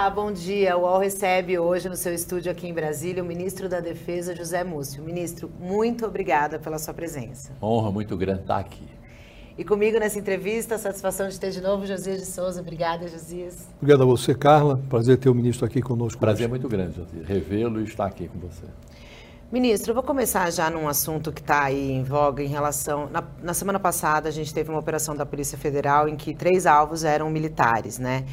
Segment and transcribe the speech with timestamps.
[0.00, 0.78] Olá, bom dia.
[0.78, 4.64] O UOL recebe hoje no seu estúdio aqui em Brasília o ministro da Defesa, José
[4.64, 5.02] Múcio.
[5.02, 7.52] Ministro, muito obrigada pela sua presença.
[7.62, 8.88] Honra muito grande estar aqui.
[9.58, 12.62] E comigo nessa entrevista, a satisfação de ter de novo Josias de Souza.
[12.62, 13.68] Obrigada, Josias.
[13.76, 14.80] Obrigado a você, Carla.
[14.88, 16.18] Prazer ter o ministro aqui conosco.
[16.18, 16.48] Prazer hoje.
[16.48, 17.28] muito grande, Josias.
[17.28, 18.64] Revê-lo e estar aqui com você.
[19.52, 23.10] Ministro, eu vou começar já num assunto que está aí em voga em relação.
[23.10, 26.66] Na, na, semana passada, a gente teve uma operação da Polícia Federal em que três
[26.66, 28.24] alvos eram militares, né?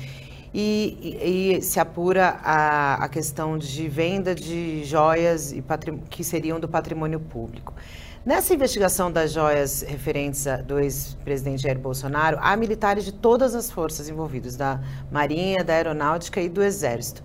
[0.53, 5.53] E, e, se apura a, a, questão de venda de joias
[6.09, 7.73] que seriam do patrimônio público.
[8.25, 14.09] Nessa investigação das joias referentes do ex-presidente Jair Bolsonaro, há militares de todas as forças
[14.09, 17.23] envolvidas, da Marinha, da Aeronáutica e do Exército.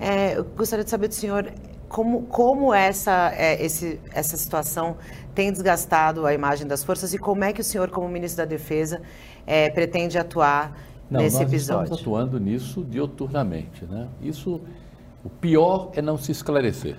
[0.00, 1.52] É, eu gostaria de saber do senhor
[1.88, 4.96] como, como essa, é, esse, essa situação
[5.34, 8.44] tem desgastado a imagem das forças e como é que o senhor, como ministro da
[8.44, 9.00] Defesa,
[9.46, 10.76] é, pretende atuar
[11.10, 11.82] não, nesse nós episódio?
[11.94, 13.84] Estamos atuando nisso dioturnamente.
[13.84, 14.08] Né?
[14.22, 14.60] Isso,
[15.24, 16.96] o pior é não se esclarecer,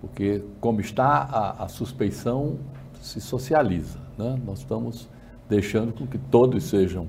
[0.00, 2.58] porque como está a, a suspeição
[3.00, 3.98] se socializa.
[4.18, 4.38] Né?
[4.44, 5.08] Nós estamos
[5.48, 7.06] deixando com que todos sejam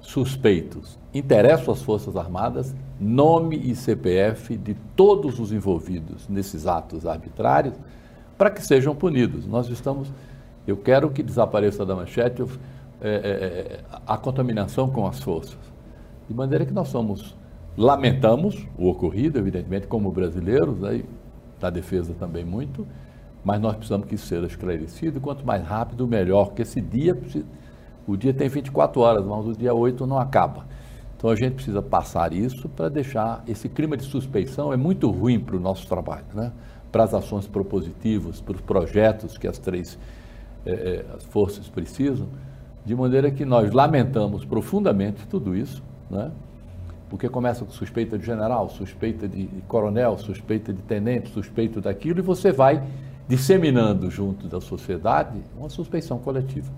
[0.00, 0.98] suspeitos.
[1.12, 7.74] Interessam às Forças Armadas nome e CPF de todos os envolvidos nesses atos arbitrários
[8.36, 9.46] para que sejam punidos.
[9.46, 10.12] Nós estamos.
[10.66, 12.46] Eu quero que desapareça da manchete é,
[13.00, 15.58] é, é, a contaminação com as forças.
[16.28, 17.36] De maneira que nós somos.
[17.76, 21.04] Lamentamos o ocorrido, evidentemente, como brasileiros, aí,
[21.60, 22.86] da defesa também muito,
[23.44, 27.16] mas nós precisamos que isso seja esclarecido, quanto mais rápido, melhor, porque esse dia,
[28.06, 30.66] o dia tem 24 horas, mas o dia 8 não acaba.
[31.16, 35.40] Então a gente precisa passar isso para deixar esse clima de suspeição é muito ruim
[35.40, 36.52] para o nosso trabalho, né?
[36.92, 39.98] para as ações propositivas, para os projetos que as três
[40.64, 42.28] é, as forças precisam,
[42.84, 46.30] de maneira que nós lamentamos profundamente tudo isso, né?
[47.08, 52.22] porque começa com suspeita de general, suspeita de coronel, suspeita de tenente, suspeita daquilo, e
[52.22, 52.82] você vai
[53.26, 56.70] disseminando junto da sociedade uma suspeição coletiva.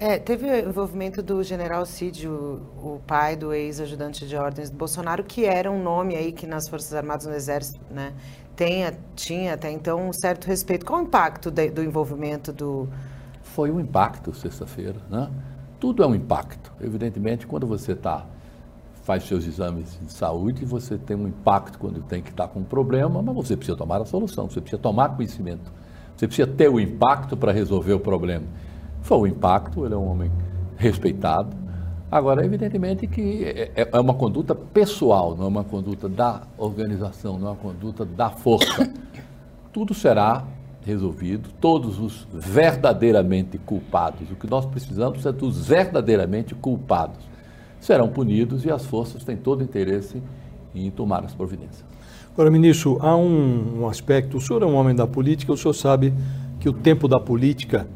[0.00, 4.76] É, teve o envolvimento do general Cid, o, o pai do ex-ajudante de ordens do
[4.76, 8.12] Bolsonaro, que era um nome aí que nas Forças Armadas, no Exército, né,
[8.54, 10.86] tenha, tinha até então um certo respeito.
[10.86, 12.88] Qual o impacto de, do envolvimento do...
[13.58, 15.28] Foi um impacto sexta-feira, né?
[15.80, 16.72] Tudo é um impacto.
[16.80, 18.24] Evidentemente, quando você está
[19.02, 22.60] faz seus exames de saúde, você tem um impacto quando tem que estar tá com
[22.60, 25.72] um problema, mas você precisa tomar a solução, você precisa tomar conhecimento,
[26.14, 28.46] você precisa ter o impacto para resolver o problema.
[29.02, 30.30] Foi o impacto, ele é um homem
[30.76, 31.56] respeitado.
[32.12, 37.36] Agora, evidentemente que é, é, é uma conduta pessoal, não é uma conduta da organização,
[37.40, 38.88] não é uma conduta da força.
[39.72, 40.46] Tudo será
[40.88, 44.30] resolvido, todos os verdadeiramente culpados.
[44.30, 47.18] O que nós precisamos é dos verdadeiramente culpados.
[47.78, 50.22] Serão punidos e as forças têm todo interesse
[50.74, 51.84] em tomar as providências.
[52.32, 55.74] Agora, ministro, há um, um aspecto, o senhor é um homem da política, o senhor
[55.74, 56.14] sabe
[56.58, 57.86] que o tempo da política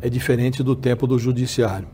[0.00, 1.88] é diferente do tempo do judiciário.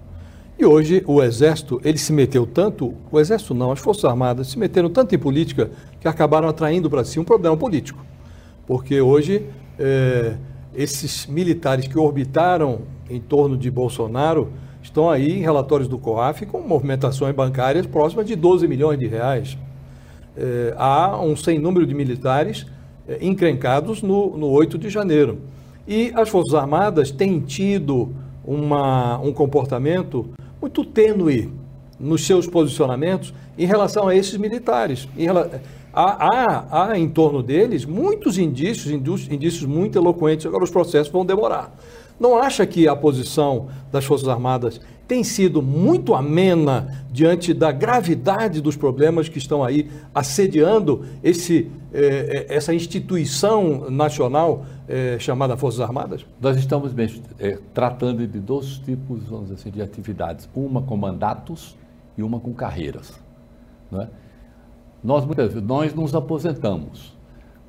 [0.59, 4.59] E hoje o Exército, ele se meteu tanto, o Exército não, as Forças Armadas se
[4.59, 5.71] meteram tanto em política
[6.01, 8.05] que acabaram atraindo para si um problema político.
[8.67, 9.47] Porque hoje
[9.79, 10.35] é,
[10.75, 14.53] esses militares que orbitaram em torno de Bolsonaro
[14.83, 19.57] estão aí em relatórios do COAF com movimentações bancárias próximas de 12 milhões de reais.
[20.37, 22.67] É, há um sem número de militares
[23.09, 25.41] é, encrencados no, no 8 de janeiro.
[25.87, 28.15] E as Forças Armadas têm tido
[28.45, 30.29] uma, um comportamento
[30.61, 31.53] muito tênue
[31.99, 35.09] nos seus posicionamentos em relação a esses militares.
[36.01, 36.29] Há,
[36.71, 40.47] há, há em torno deles muitos indícios, indícios muito eloquentes.
[40.47, 41.77] Agora, os processos vão demorar.
[42.21, 48.61] Não acha que a posição das Forças Armadas tem sido muito amena diante da gravidade
[48.61, 55.81] dos problemas que estão aí assediando esse, eh, eh essa instituição nacional eh, chamada Forças
[55.81, 56.25] Armadas?
[56.41, 56.93] Nós estamos
[57.41, 60.49] eh, tratando de dois tipos, vamos dizer assim, de atividades.
[60.55, 61.77] Uma com mandatos
[62.17, 63.13] e uma com carreiras.
[63.91, 64.09] Não é?
[65.03, 67.17] Nós, muitas vezes, nós nos aposentamos.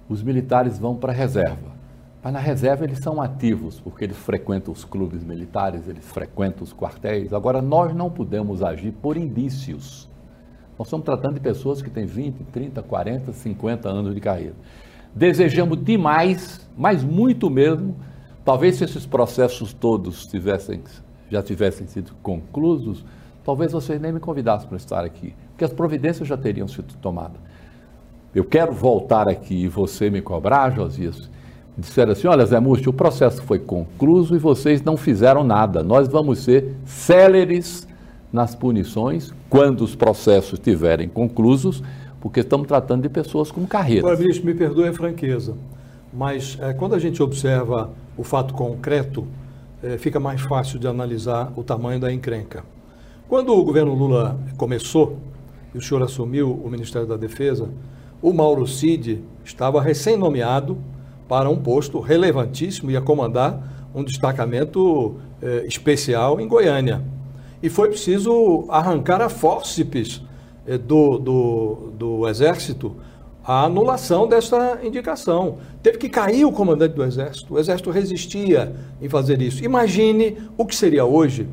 [0.08, 1.80] Os militares vão para a reserva.
[2.22, 6.74] Mas na reserva eles são ativos, porque eles frequentam os clubes militares, eles frequentam os
[6.74, 7.32] quartéis.
[7.32, 10.10] Agora, nós não podemos agir por indícios.
[10.78, 14.56] Nós estamos tratando de pessoas que têm 20, 30, 40, 50 anos de carreira.
[15.16, 17.96] Desejamos demais, mas muito mesmo,
[18.44, 20.82] talvez se esses processos todos tivessem,
[21.30, 23.04] já tivessem sido conclusos,
[23.50, 27.42] talvez vocês nem me convidassem para estar aqui, porque as providências já teriam sido tomadas.
[28.34, 31.28] Eu quero voltar aqui e você me cobrar, Josias,
[31.76, 35.82] disseram assim: olha, Zé Múcio, o processo foi concluído e vocês não fizeram nada.
[35.82, 37.88] Nós vamos ser céleres
[38.32, 39.34] nas punições.
[39.50, 41.82] Quando os processos estiverem conclusos,
[42.22, 44.06] porque estamos tratando de pessoas com carreira.
[44.06, 45.56] Agora, ministro, me perdoe a franqueza,
[46.14, 49.26] mas é, quando a gente observa o fato concreto,
[49.82, 52.64] é, fica mais fácil de analisar o tamanho da encrenca.
[53.30, 55.20] Quando o governo Lula começou,
[55.72, 57.70] e o senhor assumiu o Ministério da Defesa,
[58.24, 60.80] o Mauro Cid estava recém-nomeado
[61.28, 67.04] para um posto relevantíssimo, ia comandar um destacamento eh, especial em Goiânia.
[67.62, 70.24] E foi preciso arrancar a fórceps
[70.66, 72.96] eh, do, do, do Exército
[73.46, 75.60] a anulação dessa indicação.
[75.84, 77.54] Teve que cair o comandante do Exército.
[77.54, 79.64] O Exército resistia em fazer isso.
[79.64, 81.48] Imagine o que seria hoje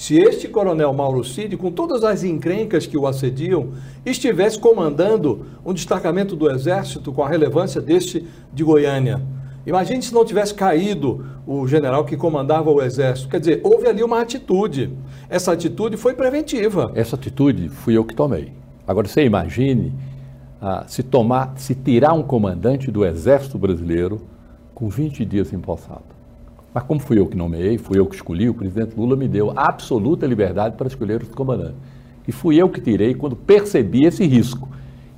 [0.00, 3.72] se este coronel Mauro Cid, com todas as encrencas que o assediam,
[4.04, 9.20] estivesse comandando um destacamento do Exército com a relevância deste de Goiânia.
[9.66, 13.28] Imagine se não tivesse caído o general que comandava o Exército.
[13.28, 14.90] Quer dizer, houve ali uma atitude.
[15.28, 16.90] Essa atitude foi preventiva.
[16.94, 18.54] Essa atitude fui eu que tomei.
[18.88, 19.92] Agora, você imagine
[20.62, 24.22] ah, se tomar, se tirar um comandante do Exército Brasileiro
[24.74, 26.19] com 20 dias empossado.
[26.72, 29.52] Mas como fui eu que nomeei, fui eu que escolhi, o presidente Lula me deu
[29.56, 31.76] absoluta liberdade para escolher os comandantes.
[32.26, 34.68] E fui eu que tirei quando percebi esse risco.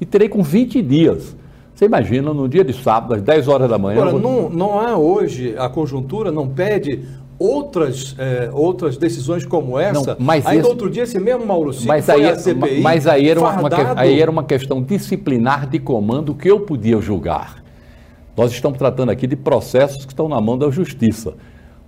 [0.01, 1.37] E terei com 20 dias.
[1.75, 4.01] Você imagina, no dia de sábado, às 10 horas da manhã.
[4.03, 4.21] Agora, vou...
[4.21, 7.03] não, não há hoje, a conjuntura não pede
[7.39, 10.15] outras, é, outras decisões como essa.
[10.15, 10.71] Não, mas Ainda esse...
[10.71, 14.21] outro dia, esse mesmo Mauro Cid mas aí, CPI, Mas aí era, uma, uma, aí
[14.21, 17.62] era uma questão disciplinar de comando que eu podia julgar.
[18.37, 21.35] Nós estamos tratando aqui de processos que estão na mão da justiça.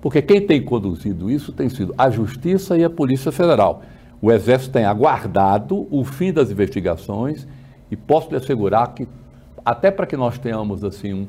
[0.00, 3.82] Porque quem tem conduzido isso tem sido a Justiça e a Polícia Federal.
[4.20, 7.48] O Exército tem aguardado o fim das investigações
[7.90, 9.08] e posso lhe assegurar que,
[9.64, 11.26] até para que nós tenhamos assim um,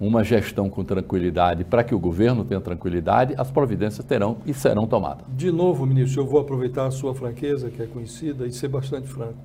[0.00, 4.86] uma gestão com tranquilidade, para que o governo tenha tranquilidade, as providências terão e serão
[4.86, 5.26] tomadas.
[5.28, 9.06] De novo, ministro, eu vou aproveitar a sua franqueza, que é conhecida, e ser bastante
[9.06, 9.36] franco.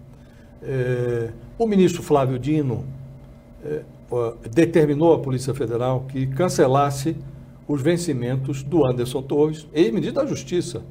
[0.63, 2.85] É, o ministro Flávio Dino
[3.63, 3.81] é,
[4.50, 7.15] determinou à Polícia Federal que cancelasse
[7.68, 10.81] os vencimentos do Anderson Torres, ex-ministro da Justiça.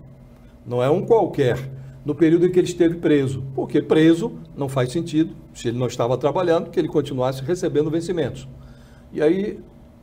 [0.67, 1.59] Não é um qualquer,
[2.05, 3.43] no período em que ele esteve preso.
[3.55, 8.47] Porque preso não faz sentido, se ele não estava trabalhando, que ele continuasse recebendo vencimentos.
[9.13, 9.59] E aí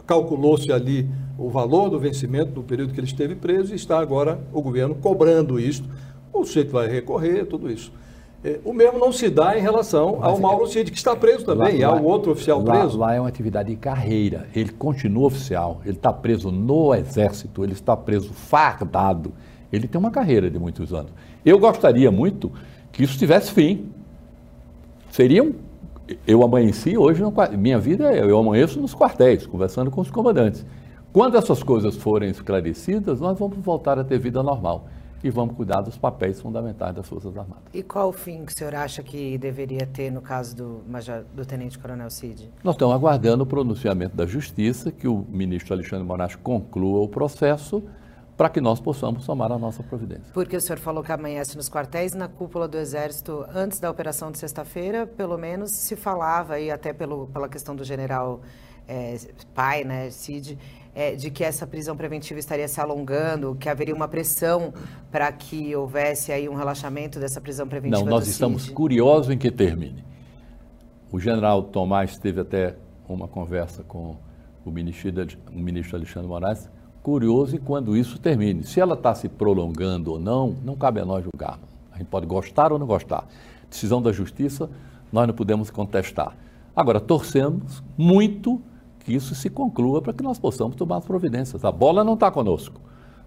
[0.08, 1.08] calculou-se ali
[1.38, 4.96] o valor do vencimento do período que ele esteve preso e está agora o governo
[4.96, 5.84] cobrando isso.
[6.32, 7.92] O sujeito vai recorrer, tudo isso.
[8.44, 11.46] É, o mesmo não se dá em relação ao é Mauro Cid, que está preso
[11.46, 12.98] também, lá, e ao outro oficial lá, preso.
[12.98, 14.48] Lá é uma atividade de carreira.
[14.54, 19.32] Ele continua oficial, ele está preso no Exército, ele está preso fardado.
[19.72, 21.12] Ele tem uma carreira de muitos anos.
[21.46, 22.52] Eu gostaria muito
[22.92, 23.90] que isso tivesse fim.
[25.10, 25.54] Seria um.
[26.28, 30.66] Eu amanheci hoje, no, minha vida, eu amanheço nos quartéis, conversando com os comandantes.
[31.14, 34.86] Quando essas coisas forem esclarecidas, nós vamos voltar a ter vida normal
[35.24, 37.64] e vamos cuidar dos papéis fundamentais das Forças Armadas.
[37.74, 41.24] E qual o fim que o senhor acha que deveria ter no caso do, Major,
[41.34, 42.52] do Tenente Coronel Cid?
[42.64, 47.82] Nós estamos aguardando o pronunciamento da Justiça, que o ministro Alexandre Moraes conclua o processo
[48.36, 50.34] para que nós possamos tomar a nossa providência.
[50.34, 54.32] Porque o senhor falou que amanhece nos quartéis, na cúpula do Exército, antes da operação
[54.32, 58.42] de sexta-feira, pelo menos se falava, e até pelo, pela questão do general
[58.88, 59.18] é,
[59.54, 60.58] pai, né, Cid,
[60.96, 64.74] é, de que essa prisão preventiva estaria se alongando, que haveria uma pressão
[65.12, 68.02] para que houvesse aí um relaxamento dessa prisão preventiva?
[68.02, 70.04] Não, nós estamos curiosos em que termine.
[71.12, 72.76] O general Tomás teve até
[73.08, 74.16] uma conversa com
[74.66, 75.12] o ministro,
[75.54, 76.70] o ministro Alexandre Moraes,
[77.02, 78.64] curioso em quando isso termine.
[78.64, 81.60] Se ela está se prolongando ou não, não cabe a nós julgar.
[81.92, 83.28] A gente pode gostar ou não gostar.
[83.70, 84.70] Decisão da justiça,
[85.12, 86.36] nós não podemos contestar.
[86.76, 88.62] Agora, torcemos muito
[89.04, 91.64] que isso se conclua para que nós possamos tomar as providências.
[91.66, 92.80] A bola não está conosco.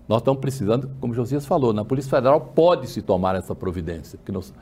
[0.09, 4.55] Nós estamos precisando, como Josias falou, na Polícia Federal pode-se tomar essa providência, porque nós,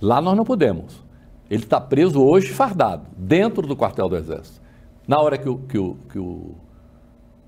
[0.00, 1.04] lá nós não podemos.
[1.50, 4.62] Ele está preso hoje fardado, dentro do quartel do Exército.
[5.06, 6.54] Na hora que o, que o, que o,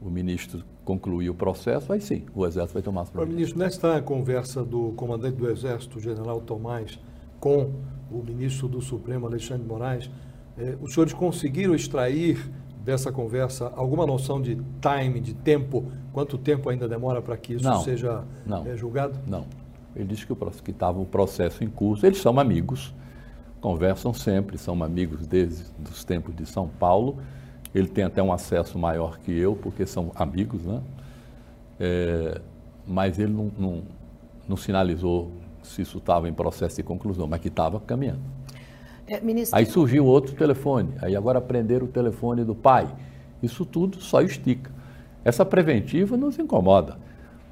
[0.03, 3.53] o ministro concluir o processo, aí sim, o Exército vai tomar as providências.
[3.55, 6.99] Ministro, nesta conversa do comandante do Exército, general Tomás,
[7.41, 7.73] com
[8.11, 10.11] o ministro do Supremo, Alexandre Moraes,
[10.59, 12.39] eh, os senhores conseguiram extrair
[12.87, 15.85] dessa conversa alguma noção de time, de tempo?
[16.13, 19.19] Quanto tempo ainda demora para que isso não, seja não, é, julgado?
[19.27, 19.45] Não.
[19.97, 22.07] Ele disse que estava o processo em curso.
[22.07, 22.95] Eles são amigos,
[23.61, 27.19] conversam sempre, são amigos desde os tempos de São Paulo.
[27.75, 30.81] Ele tem até um acesso maior que eu, porque são amigos, né?
[31.81, 32.41] É,
[32.87, 33.83] mas ele não, não,
[34.49, 38.36] não sinalizou se isso estava em processo de conclusão, mas que estava caminhando.
[39.07, 39.57] É, ministro...
[39.57, 42.89] Aí surgiu outro telefone, aí agora prenderam o telefone do pai.
[43.43, 44.71] Isso tudo só estica.
[45.25, 46.99] Essa preventiva nos incomoda,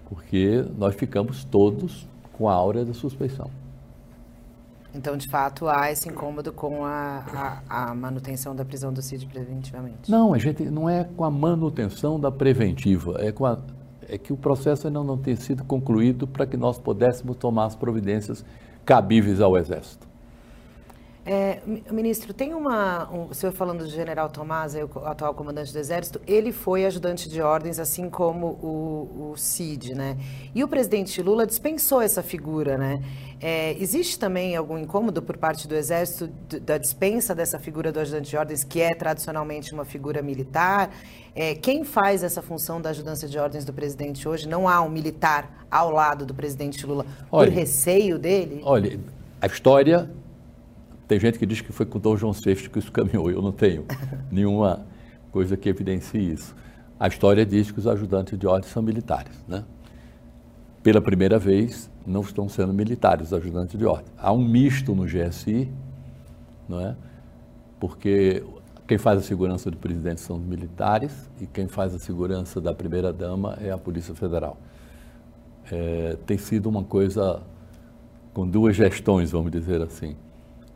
[0.09, 3.51] porque nós ficamos todos com a áurea da suspeição.
[4.95, 9.27] Então, de fato, há esse incômodo com a, a, a, manutenção da prisão do CID
[9.27, 10.09] preventivamente?
[10.09, 13.59] Não, a gente não é com a manutenção da preventiva, é com a,
[14.09, 17.75] é que o processo ainda não tem sido concluído para que nós pudéssemos tomar as
[17.75, 18.45] providências
[18.85, 20.13] cabíveis ao Exército.
[21.26, 23.11] É, ministro, tem uma.
[23.11, 27.31] Um, o senhor falando do general Tomás, o atual comandante do Exército, ele foi ajudante
[27.31, 30.19] de ordens, assim como o, o CID, né?
[30.54, 33.02] E o presidente Lula dispensou essa figura, né?
[33.40, 36.28] É, existe também algum incômodo por parte do Exército
[36.61, 40.90] da dispensa dessa figura do ajudante de ordens, que é tradicionalmente uma figura militar?
[41.35, 44.47] É, quem faz essa função da ajudância de ordens do presidente hoje?
[44.47, 48.61] Não há um militar ao lado do presidente Lula olha, por receio dele?
[48.62, 49.00] Olha,
[49.40, 50.11] a história
[51.07, 53.31] tem gente que diz que foi com o Dom João VI que isso caminhou.
[53.31, 53.85] Eu não tenho
[54.31, 54.87] nenhuma
[55.31, 56.55] coisa que evidencie isso.
[56.99, 59.45] A história diz que os ajudantes de ordem são militares.
[59.47, 59.65] Né?
[60.83, 64.13] Pela primeira vez, não estão sendo militares os ajudantes de ordem.
[64.17, 65.71] Há um misto no GSI,
[66.69, 66.97] não é?
[67.85, 68.43] porque
[68.87, 72.73] quem faz a segurança do presidente são os militares e quem faz a segurança da
[72.73, 74.57] primeira-dama é a Polícia Federal.
[75.71, 77.43] É, tem sido uma coisa
[78.33, 80.17] com duas gestões, vamos dizer assim.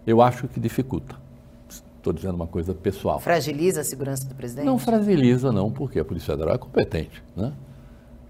[0.08, 1.14] Eu acho que dificulta.
[1.68, 3.20] Estou dizendo uma coisa pessoal.
[3.20, 4.64] Fragiliza a segurança do presidente?
[4.64, 7.52] Não fragiliza, não, porque a Polícia Federal é competente, né?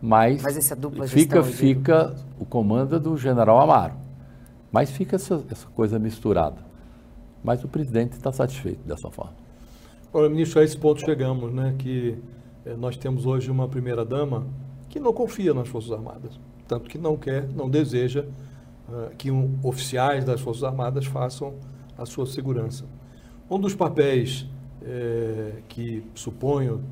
[0.02, 3.94] Mas, Mas essa dupla fica, fica o comando do general Amaro.
[4.72, 6.56] Mas fica essa, essa coisa misturada.
[7.44, 9.34] Mas o presidente está satisfeito dessa forma.
[10.12, 11.76] Olha, ministro, a esse ponto chegamos, né?
[11.78, 12.18] Que
[12.66, 14.48] eh, nós temos hoje uma primeira-dama
[14.88, 16.40] que não confia nas Forças Armadas.
[16.66, 18.24] Tanto que não quer, não deseja
[18.88, 21.54] uh, que um, oficiais das Forças Armadas façam
[21.96, 22.84] a sua segurança.
[23.50, 24.46] Um dos papéis
[24.80, 26.84] eh, que suponho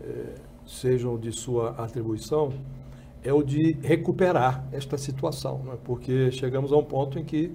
[0.00, 0.34] eh,
[0.64, 2.50] sejam de sua atribuição
[3.22, 5.76] é o de recuperar esta situação, né?
[5.84, 7.52] porque chegamos a um ponto em que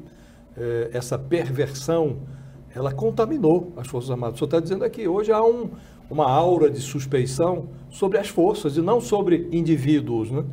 [0.55, 2.19] eh, essa perversão
[2.75, 4.35] ela contaminou as Forças Armadas.
[4.35, 5.71] O senhor está dizendo aqui, hoje há um,
[6.09, 10.29] uma aura de suspeição sobre as forças e não sobre indivíduos.
[10.29, 10.43] Né?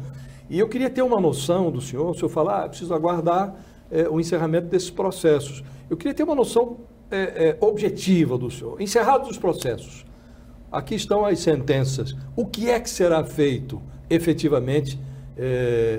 [0.50, 3.54] E eu queria ter uma noção do senhor, o senhor falar, ah, preciso aguardar
[3.90, 5.62] é, o encerramento desses processos.
[5.90, 6.78] Eu queria ter uma noção
[7.10, 8.80] é, é, objetiva do senhor.
[8.80, 10.04] Encerrados os processos,
[10.70, 12.16] aqui estão as sentenças.
[12.34, 14.98] O que é que será feito efetivamente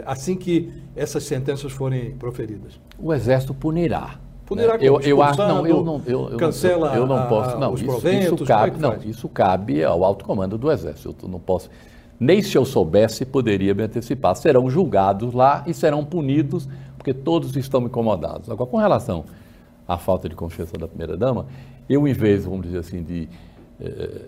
[0.05, 2.77] assim que essas sentenças forem proferidas?
[2.99, 4.19] O Exército punirá.
[4.45, 4.79] Punirá né?
[4.81, 7.89] eu, eu acho, não, eu não, eu, cancela eu, eu não posso, não, os isso,
[7.89, 11.15] proventos, isso cabe, é não, isso cabe ao alto comando do Exército.
[11.23, 11.69] Eu não posso
[12.19, 14.35] nem se eu soubesse poderia me antecipar.
[14.35, 18.49] Serão julgados lá e serão punidos, porque todos estão incomodados.
[18.49, 19.23] Agora, com relação
[19.87, 21.45] à falta de confiança da primeira-dama,
[21.89, 23.29] eu, em vez, vamos dizer assim, de.
[23.79, 24.21] Eh,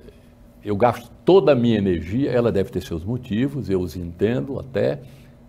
[0.63, 5.00] eu gasto toda a minha energia, ela deve ter seus motivos, eu os entendo até,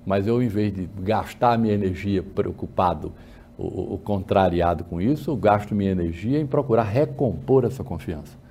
[0.07, 3.13] mas eu, em vez de gastar a minha energia preocupado
[3.59, 8.42] ou, ou contrariado com isso, eu gasto minha energia em procurar recompor essa confiança.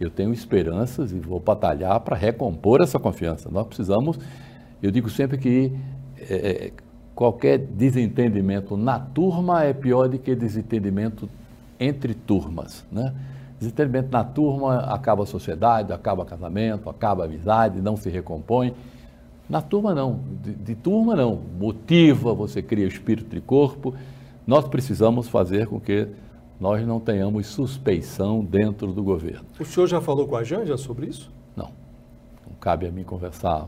[0.00, 3.48] Eu tenho esperanças e vou batalhar para recompor essa confiança.
[3.50, 4.18] Nós precisamos,
[4.82, 5.72] eu digo sempre que
[6.18, 6.72] é,
[7.14, 11.28] qualquer desentendimento na turma é pior do que desentendimento
[11.78, 12.84] entre turmas.
[12.90, 13.12] Né?
[13.58, 18.74] Desentendimento na turma acaba a sociedade, acaba casamento, acaba a amizade, não se recompõe.
[19.48, 21.38] Na turma não, de, de turma não.
[21.58, 23.94] Motiva, você cria espírito de corpo.
[24.46, 26.08] Nós precisamos fazer com que
[26.62, 29.44] nós não tenhamos suspeição dentro do governo.
[29.58, 31.28] O senhor já falou com a Janja sobre isso?
[31.56, 31.72] Não.
[32.46, 33.66] Não cabe a mim conversar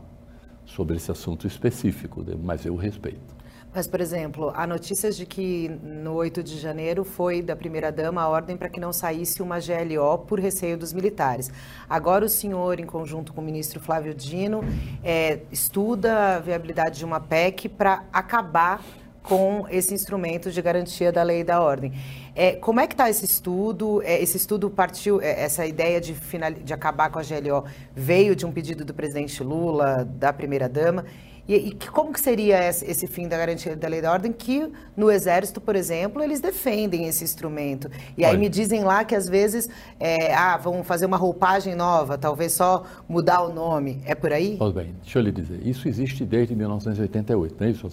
[0.64, 3.34] sobre esse assunto específico, mas eu respeito.
[3.74, 8.28] Mas, por exemplo, há notícias de que no 8 de janeiro foi da primeira-dama a
[8.28, 11.50] ordem para que não saísse uma GLO por receio dos militares.
[11.90, 14.60] Agora o senhor, em conjunto com o ministro Flávio Dino,
[15.02, 18.80] é, estuda a viabilidade de uma PEC para acabar
[19.24, 21.92] com esse instrumento de garantia da lei e da ordem.
[22.34, 24.02] É, como é que está esse estudo?
[24.02, 27.64] É, esse estudo partiu, é, essa ideia de, final, de acabar com a GLO
[27.94, 31.04] veio de um pedido do presidente Lula, da primeira-dama.
[31.46, 34.66] E, e, como que seria esse, esse, fim da garantia da lei da ordem que
[34.96, 37.90] no Exército, por exemplo, eles defendem esse instrumento.
[38.16, 39.68] E aí me dizem lá que às vezes,
[40.00, 44.00] é, ah, vão fazer uma roupagem nova, talvez só mudar o nome.
[44.06, 44.56] É por aí?
[44.58, 47.90] Pois bem, deixa eu lhe dizer, isso existe desde 1988, não é isso?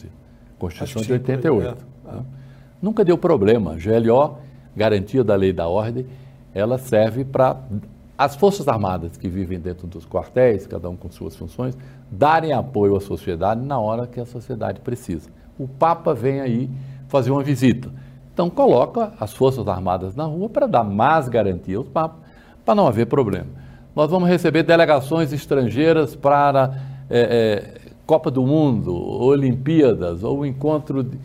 [0.57, 1.85] Constituição de 88.
[2.07, 2.11] É.
[2.13, 2.25] Né?
[2.81, 3.75] Nunca deu problema.
[3.75, 4.37] GLO,
[4.75, 6.05] garantia da lei da ordem,
[6.53, 7.57] ela serve para
[8.17, 11.77] as Forças Armadas que vivem dentro dos quartéis, cada um com suas funções,
[12.09, 15.29] darem apoio à sociedade na hora que a sociedade precisa.
[15.57, 16.69] O Papa vem aí
[17.07, 17.89] fazer uma visita.
[18.33, 22.19] Então coloca as Forças Armadas na rua para dar mais garantia aos papas,
[22.65, 23.47] para não haver problema.
[23.95, 31.17] Nós vamos receber delegações estrangeiras para é, é, Copa do Mundo, Olimpíadas, ou encontro de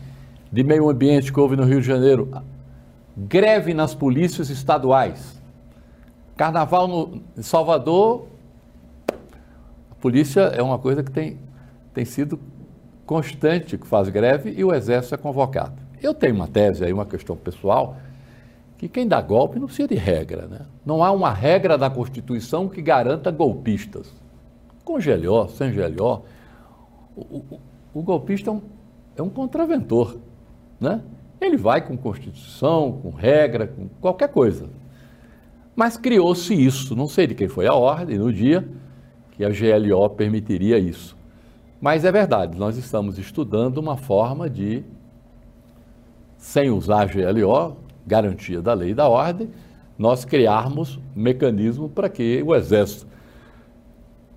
[0.63, 2.29] meio ambiente que houve no Rio de Janeiro.
[3.15, 5.41] greve nas polícias estaduais.
[6.35, 8.27] Carnaval no, em Salvador,
[9.91, 11.39] a polícia é uma coisa que tem,
[11.93, 12.39] tem sido
[13.05, 15.73] constante, que faz greve e o exército é convocado.
[16.01, 17.97] Eu tenho uma tese aí, uma questão pessoal,
[18.77, 20.45] que quem dá golpe não precisa de regra.
[20.45, 20.59] Né?
[20.85, 24.13] Não há uma regra da Constituição que garanta golpistas.
[24.85, 26.23] Com GLO, sem GLO,
[27.15, 27.59] o, o,
[27.95, 28.61] o golpista é um,
[29.17, 30.17] é um contraventor.
[30.79, 31.01] Né?
[31.39, 34.69] Ele vai com Constituição, com regra, com qualquer coisa.
[35.75, 38.67] Mas criou-se isso, não sei de quem foi a ordem no dia
[39.31, 41.15] que a GLO permitiria isso.
[41.79, 44.83] Mas é verdade, nós estamos estudando uma forma de,
[46.37, 49.49] sem usar a GLO, garantia da lei e da ordem,
[49.97, 53.05] nós criarmos mecanismo para que o Exército,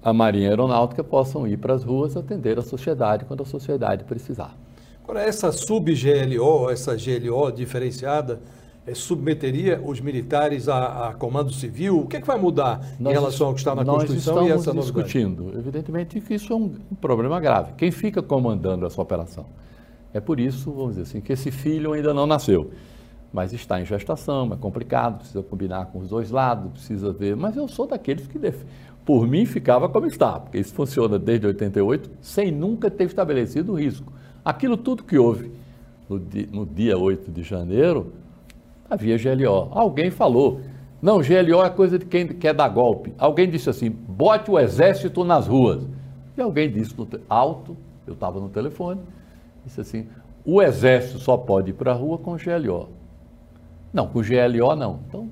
[0.02, 4.54] a Marinha Aeronáutica possam ir para as ruas atender a sociedade quando a sociedade precisar.
[5.10, 8.40] Agora, essa sub-GLO, essa GLO diferenciada,
[8.86, 11.98] é, submeteria os militares a, a, comando civil?
[11.98, 14.52] O que, é que vai mudar nós, em relação ao que está na Constituição e
[14.52, 15.08] essa novidade?
[15.08, 17.72] discutindo, evidentemente, que isso é um, um problema grave.
[17.76, 19.46] Quem fica comandando essa operação?
[20.14, 22.70] É por isso, vamos dizer assim, que esse filho ainda não nasceu.
[23.32, 27.34] Mas está em gestação, é complicado, precisa combinar com os dois lados, precisa ver.
[27.34, 28.38] Mas eu sou daqueles que,
[29.04, 34.19] por mim, ficava como está, porque isso funciona desde 88, sem nunca ter estabelecido risco.
[34.44, 35.52] Aquilo tudo que houve
[36.08, 38.12] no dia, no dia 8 de janeiro,
[38.88, 39.68] havia GLO.
[39.70, 40.60] Alguém falou,
[41.00, 43.14] não, GLO é coisa de quem quer dar golpe.
[43.18, 45.86] Alguém disse assim, bote o exército nas ruas.
[46.36, 49.00] E alguém disse no alto, eu estava no telefone,
[49.64, 50.06] disse assim,
[50.44, 52.88] o exército só pode ir para a rua com GLO.
[53.92, 55.00] Não, com GLO não.
[55.08, 55.28] Então,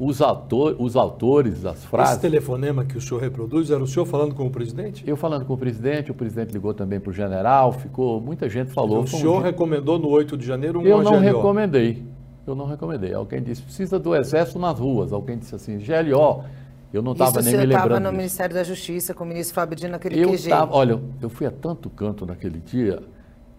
[0.00, 2.12] os, autor, os autores das frases.
[2.14, 5.04] Esse telefonema que o senhor reproduz era o senhor falando com o presidente?
[5.06, 8.72] Eu falando com o presidente, o presidente ligou também para o general, ficou, muita gente
[8.72, 9.02] falou.
[9.02, 11.20] o senhor um recomendou no 8 de janeiro um Eu não GLO.
[11.20, 12.02] recomendei.
[12.46, 13.12] Eu não recomendei.
[13.12, 15.12] Alguém disse, precisa do exército nas ruas.
[15.12, 16.44] Alguém disse assim, GLO.
[16.92, 17.80] Eu não estava nem me lembrando.
[17.80, 20.48] Você estava no Ministério da Justiça com o ministro Fábio Dino naquele eu QG.
[20.48, 23.02] Tava, olha, eu fui a tanto canto naquele dia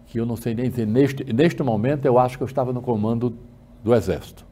[0.06, 0.86] que eu não sei nem dizer.
[0.86, 3.34] Neste, neste momento, eu acho que eu estava no comando
[3.82, 4.51] do Exército.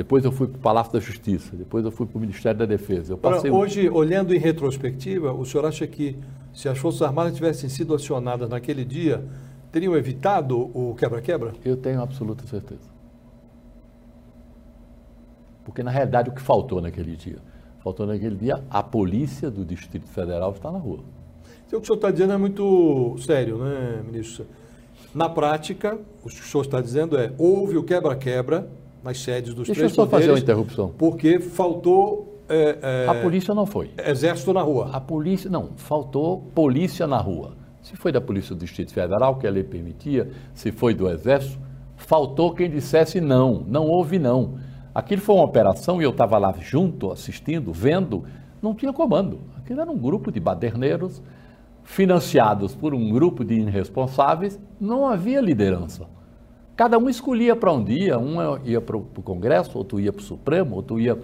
[0.00, 2.64] Depois eu fui para o Palácio da Justiça, depois eu fui para o Ministério da
[2.64, 3.18] Defesa.
[3.18, 6.16] Passei hoje, olhando em retrospectiva, o senhor acha que
[6.54, 9.22] se as Forças Armadas tivessem sido acionadas naquele dia,
[9.70, 11.52] teriam evitado o quebra-quebra?
[11.62, 12.88] Eu tenho absoluta certeza.
[15.66, 17.36] Porque, na realidade, o que faltou naquele dia?
[17.84, 21.00] Faltou naquele dia a polícia do Distrito Federal estar na rua.
[21.66, 24.46] Então, o que o senhor está dizendo é muito sério, né, ministro?
[25.14, 28.66] Na prática, o que o senhor está dizendo é, houve o quebra-quebra
[29.02, 30.92] nas sedes dos Deixa três eu só fazer uma interrupção.
[30.96, 32.38] Porque faltou...
[32.48, 33.90] É, é, a polícia não foi.
[33.96, 34.90] Exército na rua.
[34.92, 37.52] A polícia, não, faltou polícia na rua.
[37.82, 41.58] Se foi da Polícia do Distrito Federal, que a lei permitia, se foi do Exército,
[41.96, 44.58] faltou quem dissesse não, não houve não.
[44.94, 48.24] Aquilo foi uma operação e eu estava lá junto, assistindo, vendo,
[48.60, 49.40] não tinha comando.
[49.56, 51.22] Aquilo era um grupo de baderneiros
[51.84, 56.06] financiados por um grupo de irresponsáveis, não havia liderança.
[56.80, 60.24] Cada um escolhia para um dia, um ia para o Congresso, outro ia para o
[60.24, 61.18] Supremo, outro ia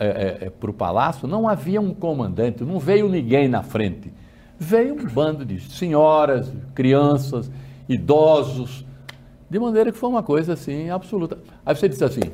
[0.00, 1.28] é, é, é para o Palácio.
[1.28, 4.12] Não havia um comandante, não veio ninguém na frente.
[4.58, 7.48] Veio um bando de senhoras, crianças,
[7.88, 8.84] idosos,
[9.48, 11.38] de maneira que foi uma coisa assim absoluta.
[11.64, 12.32] Aí você disse assim: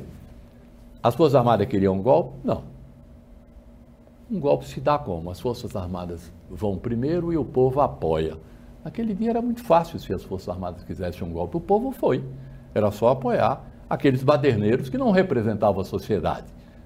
[1.03, 2.39] as Forças Armadas queriam um golpe?
[2.43, 2.63] Não.
[4.31, 5.29] Um golpe se dá como?
[5.29, 8.35] As Forças Armadas vão primeiro e o povo apoia.
[8.83, 11.55] Naquele dia era muito fácil se as Forças Armadas quisessem um golpe.
[11.55, 12.23] O povo foi.
[12.73, 16.45] Era só apoiar aqueles baderneiros que não representavam a sociedade.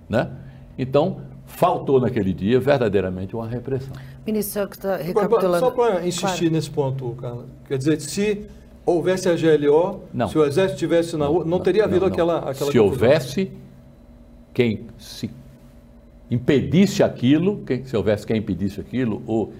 [0.10, 0.30] Né?
[0.78, 3.93] Então, faltou naquele dia verdadeiramente uma repressão.
[4.26, 5.60] Ministro, só, tá recapitulando...
[5.60, 6.52] só para insistir claro.
[6.52, 7.45] nesse ponto, Carla.
[7.67, 8.45] Quer dizer, se
[8.86, 10.28] houvesse a GLO, não.
[10.28, 12.54] se o Exército estivesse na rua, não, não teria havido aquela, aquela.
[12.54, 12.86] Se confusão.
[12.86, 13.52] houvesse
[14.54, 15.30] quem se
[16.30, 19.54] impedisse aquilo, quem, se houvesse quem impedisse aquilo, ou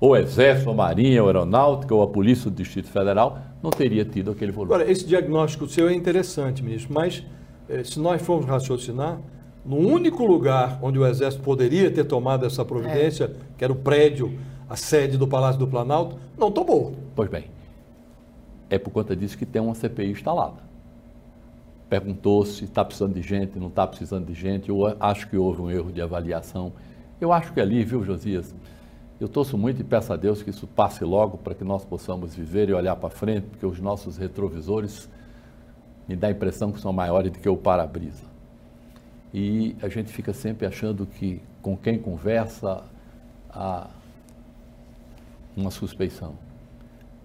[0.00, 4.30] o Exército, a Marinha, a Aeronáutica ou a Polícia do Distrito Federal, não teria tido
[4.30, 4.74] aquele volume.
[4.74, 7.24] Agora, esse diagnóstico seu é interessante, ministro, mas
[7.68, 9.20] eh, se nós formos raciocinar,
[9.64, 13.30] no único lugar onde o Exército poderia ter tomado essa providência, é.
[13.56, 14.36] que era o prédio,
[14.68, 16.94] a sede do Palácio do Planalto, não tomou.
[17.14, 17.44] Pois bem,
[18.68, 20.72] é por conta disso que tem uma CPI instalada
[21.92, 24.70] perguntou se está precisando de gente, não está precisando de gente.
[24.70, 26.72] Eu acho que houve um erro de avaliação.
[27.20, 28.54] Eu acho que ali, viu, Josias?
[29.22, 32.34] Eu torço muito e peço a Deus que isso passe logo para que nós possamos
[32.34, 35.08] viver e olhar para frente, porque os nossos retrovisores
[36.08, 38.24] me dá a impressão que são maiores do que o para-brisa.
[39.32, 42.82] E a gente fica sempre achando que com quem conversa
[43.48, 43.86] há
[45.56, 46.34] uma suspeição.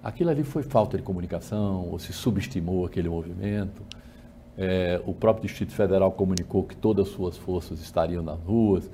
[0.03, 3.81] Aquilo ali foi falta de comunicação, ou se subestimou aquele movimento.
[4.55, 8.87] É, o próprio Distrito Federal comunicou que todas as suas forças estariam nas ruas.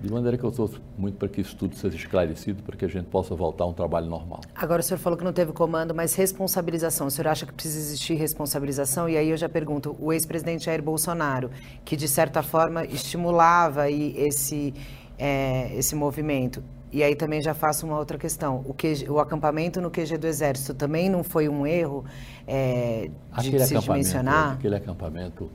[0.00, 2.88] De maneira que eu estou muito para que isso tudo seja esclarecido, para que a
[2.88, 4.40] gente possa voltar a um trabalho normal.
[4.54, 7.08] Agora, o senhor falou que não teve comando, mas responsabilização.
[7.08, 9.08] O senhor acha que precisa existir responsabilização?
[9.08, 11.50] E aí eu já pergunto, o ex-presidente Jair Bolsonaro,
[11.84, 14.72] que de certa forma estimulava aí esse,
[15.18, 18.64] é, esse movimento, e aí também já faço uma outra questão.
[18.66, 22.04] O, QG, o acampamento no QG do Exército também não foi um erro
[22.46, 24.52] é, de aquele se dimensionar?
[24.54, 25.50] Aquele acampamento,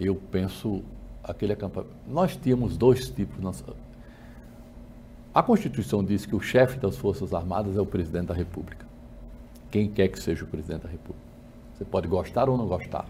[0.00, 0.82] eu penso,
[1.26, 1.92] aquele acampamento...
[2.06, 3.38] Nós tínhamos dois tipos...
[3.42, 3.64] Nossa,
[5.34, 8.86] a Constituição diz que o chefe das Forças Armadas é o presidente da República.
[9.70, 11.26] Quem quer que seja o presidente da República.
[11.74, 13.04] Você pode gostar ou não gostar.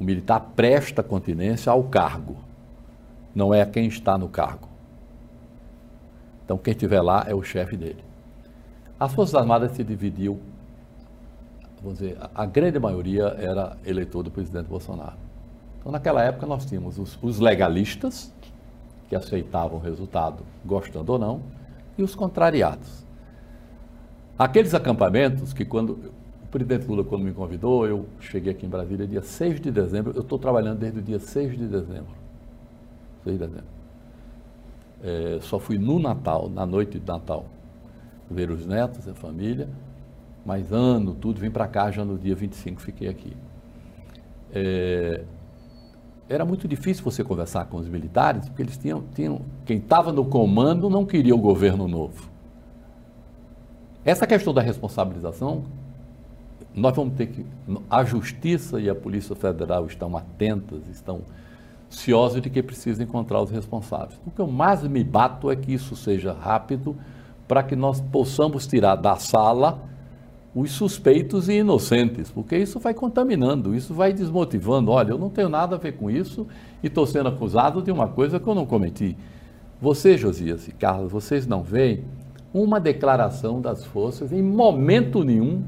[0.00, 2.36] O militar presta continência ao cargo,
[3.34, 4.68] não é a quem está no cargo.
[6.44, 8.02] Então, quem estiver lá é o chefe dele.
[8.98, 10.38] As Forças Armadas se dividiam,
[11.82, 15.16] vamos dizer, a grande maioria era eleitor do presidente Bolsonaro.
[15.82, 18.32] Então, naquela época, nós tínhamos os, os legalistas,
[19.08, 21.42] que aceitavam o resultado, gostando ou não,
[21.98, 23.04] e os contrariados.
[24.38, 26.12] Aqueles acampamentos que, quando
[26.44, 30.12] o presidente Lula, quando me convidou, eu cheguei aqui em Brasília dia 6 de dezembro,
[30.14, 32.14] eu estou trabalhando desde o dia 6 de dezembro.
[33.24, 33.72] 6 de dezembro.
[35.02, 37.44] É, só fui no Natal, na noite de Natal,
[38.30, 39.68] ver os netos, a família,
[40.46, 43.36] mas ano, tudo, vim para cá já no dia 25, fiquei aqui.
[44.54, 45.24] É,
[46.32, 50.24] era muito difícil você conversar com os militares, porque eles tinham, tinham quem estava no
[50.24, 52.30] comando não queria o governo novo.
[54.02, 55.64] Essa questão da responsabilização,
[56.74, 57.46] nós vamos ter que.
[57.88, 61.20] A Justiça e a Polícia Federal estão atentas, estão
[61.90, 64.18] ciosos de que precisa encontrar os responsáveis.
[64.26, 66.96] O que eu mais me bato é que isso seja rápido
[67.46, 69.78] para que nós possamos tirar da sala
[70.54, 74.90] os suspeitos e inocentes, porque isso vai contaminando, isso vai desmotivando.
[74.90, 76.46] Olha, eu não tenho nada a ver com isso
[76.82, 79.16] e estou sendo acusado de uma coisa que eu não cometi.
[79.80, 82.04] Você, Josias e Carlos, vocês não veem
[82.52, 85.62] uma declaração das forças em momento nenhum,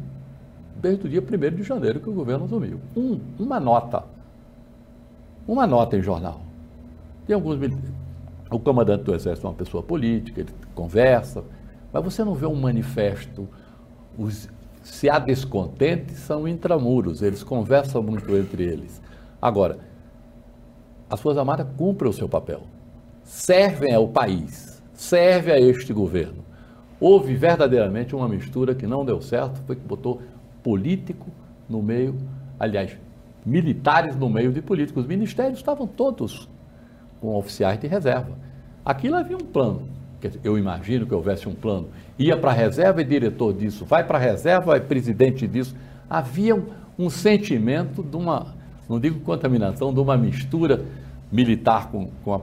[0.76, 2.78] desde o dia 1 de janeiro que o governo assumiu.
[2.94, 4.04] Um, uma nota
[5.46, 6.40] uma nota em jornal.
[7.26, 7.58] Tem alguns
[8.50, 11.42] o comandante do exército é uma pessoa política, ele conversa,
[11.92, 13.48] mas você não vê um manifesto.
[14.16, 14.48] Os,
[14.84, 19.00] se há descontentes, são intramuros, eles conversam muito entre eles.
[19.40, 19.78] Agora,
[21.08, 22.62] as Forças Armadas cumprem o seu papel,
[23.22, 26.44] servem ao país, servem a este governo.
[27.00, 30.22] Houve verdadeiramente uma mistura que não deu certo, foi que botou
[30.62, 31.26] político
[31.68, 32.16] no meio,
[32.58, 32.96] aliás,
[33.44, 35.02] militares no meio de políticos.
[35.02, 36.48] Os ministérios estavam todos
[37.20, 38.32] com oficiais de reserva.
[38.84, 39.88] Aquilo havia um plano.
[40.42, 41.88] Eu imagino que houvesse um plano.
[42.18, 45.74] Ia para a reserva e diretor disso, vai para a reserva e presidente disso.
[46.08, 46.64] Havia um,
[46.98, 48.54] um, sentimento de uma,
[48.88, 50.84] não digo contaminação, de uma mistura
[51.30, 52.40] militar com, com, a,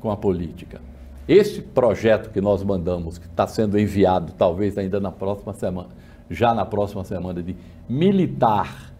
[0.00, 0.80] com a política.
[1.28, 5.88] Esse projeto que nós mandamos, que está sendo enviado talvez ainda na próxima semana,
[6.30, 7.56] já na próxima semana, de
[7.88, 8.92] militar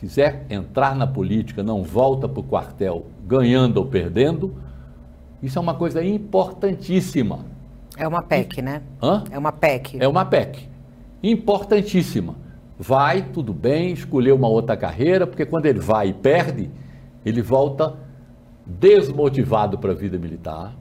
[0.00, 4.54] quiser entrar na política, não volta para o quartel ganhando ou perdendo,
[5.42, 7.44] isso é uma coisa importantíssima.
[7.96, 8.82] É uma PEC, né?
[9.02, 9.24] Hã?
[9.30, 9.98] É uma PEC.
[10.00, 10.68] É uma PEC.
[11.22, 12.36] Importantíssima.
[12.78, 16.70] Vai, tudo bem, escolher uma outra carreira, porque quando ele vai e perde,
[17.24, 17.94] ele volta
[18.66, 20.74] desmotivado para a vida militar,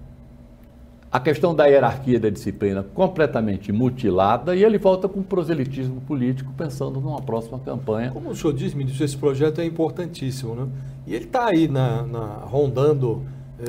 [1.12, 7.02] a questão da hierarquia da disciplina completamente mutilada e ele volta com proselitismo político pensando
[7.02, 8.12] numa próxima campanha.
[8.12, 10.68] Como o senhor diz, ministro, esse projeto é importantíssimo, né?
[11.08, 13.24] E ele está aí na, na, rondando,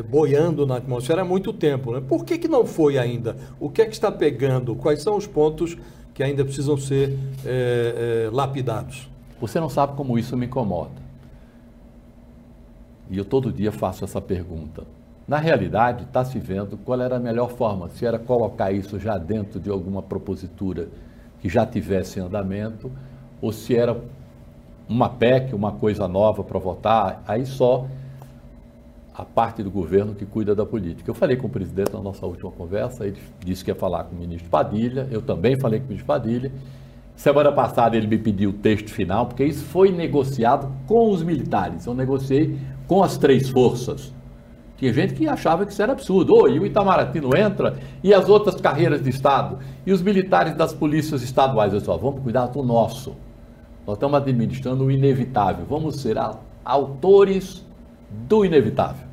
[0.08, 2.02] boiando na atmosfera há muito tempo, né?
[2.06, 3.36] Por que, que não foi ainda?
[3.58, 4.74] O que é que está pegando?
[4.76, 5.76] Quais são os pontos
[6.14, 9.10] que ainda precisam ser eh, eh, lapidados?
[9.40, 11.00] Você não sabe como isso me incomoda.
[13.10, 14.84] E eu todo dia faço essa pergunta.
[15.26, 19.16] Na realidade, está se vendo qual era a melhor forma, se era colocar isso já
[19.16, 20.88] dentro de alguma propositura
[21.40, 22.90] que já tivesse em andamento,
[23.40, 23.96] ou se era
[24.88, 27.86] uma PEC, uma coisa nova para votar, aí só
[29.20, 31.10] a parte do governo que cuida da política.
[31.10, 34.16] Eu falei com o presidente na nossa última conversa, ele disse que ia falar com
[34.16, 36.52] o ministro Padilha, eu também falei com o ministro Padilha.
[37.14, 41.84] Semana passada ele me pediu o texto final, porque isso foi negociado com os militares.
[41.84, 44.12] Eu negociei com as três forças
[44.80, 46.34] tinha gente que achava que isso era absurdo.
[46.34, 47.78] Oh, e o Itamaraty não entra?
[48.02, 49.58] E as outras carreiras de Estado?
[49.84, 51.74] E os militares das polícias estaduais?
[51.74, 53.14] Eu só, vamos cuidar do nosso.
[53.86, 55.66] Nós estamos administrando o inevitável.
[55.68, 56.16] Vamos ser
[56.64, 57.62] autores
[58.26, 59.09] do inevitável.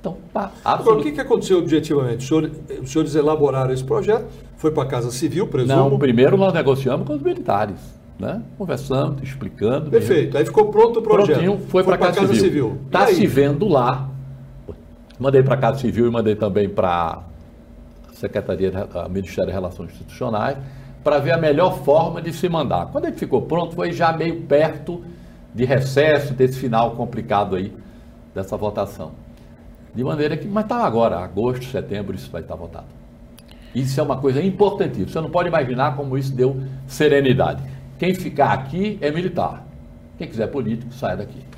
[0.00, 0.52] Então, tá.
[0.64, 2.18] Agora, o que, que aconteceu objetivamente?
[2.18, 5.90] Os senhores, os senhores elaboraram esse projeto, foi para a Casa Civil, presumo?
[5.90, 7.76] Não, primeiro nós negociamos com os militares.
[8.18, 8.42] né?
[8.56, 9.90] conversando, explicando.
[9.90, 10.36] Perfeito.
[10.36, 11.38] Aí ficou pronto o projeto.
[11.38, 12.78] Prontinho, foi, para a Casa, Casa, Civil.
[12.86, 14.08] Está se vendo lá.
[15.18, 17.22] Mandei para a Casa Civil e mandei também para
[18.08, 20.56] a Secretaria, a Ministério de Relações Institucionais,
[21.02, 22.86] para ver a melhor forma de se mandar.
[22.86, 25.02] Quando ele ficou pronto, foi já meio perto
[25.54, 27.72] de recesso, desse final complicado aí,
[28.34, 29.12] dessa votação.
[29.94, 32.86] De maneira que, mas está agora, agosto, setembro, isso vai estar votado.
[33.74, 35.08] Isso é uma coisa importantíssima.
[35.08, 37.62] Você não pode imaginar como isso deu serenidade.
[37.98, 39.66] Quem ficar aqui é militar.
[40.16, 41.48] Quem quiser político, saia daqui.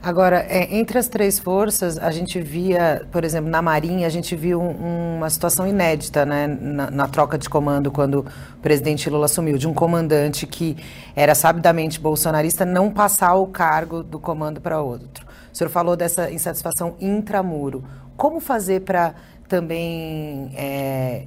[0.00, 4.36] Agora, é, entre as três forças, a gente via, por exemplo, na Marinha, a gente
[4.36, 9.24] viu um, uma situação inédita né, na, na, troca de comando quando o presidente Lula
[9.24, 10.76] assumiu, de um comandante que
[11.16, 15.26] era sabidamente bolsonarista não passar o cargo do comando para outro.
[15.58, 17.82] O senhor falou dessa insatisfação intramuro.
[18.16, 19.16] Como fazer para
[19.48, 21.24] também é,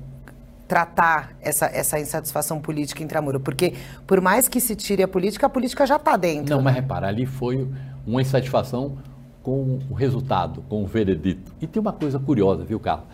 [0.70, 3.42] tratar essa, essa insatisfação política intramuro?
[3.42, 3.74] Porque,
[4.08, 6.56] por mais que se tire a política, a política já está dentro.
[6.56, 7.68] Não, mas repara, ali foi
[8.08, 8.98] uma insatisfação
[9.44, 11.54] com o resultado, com o veredito.
[11.60, 13.08] E tem uma coisa curiosa, viu, Carlos?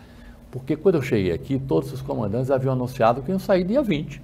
[0.52, 4.22] Porque quando eu cheguei aqui, todos os comandantes haviam anunciado que iam sair dia 20.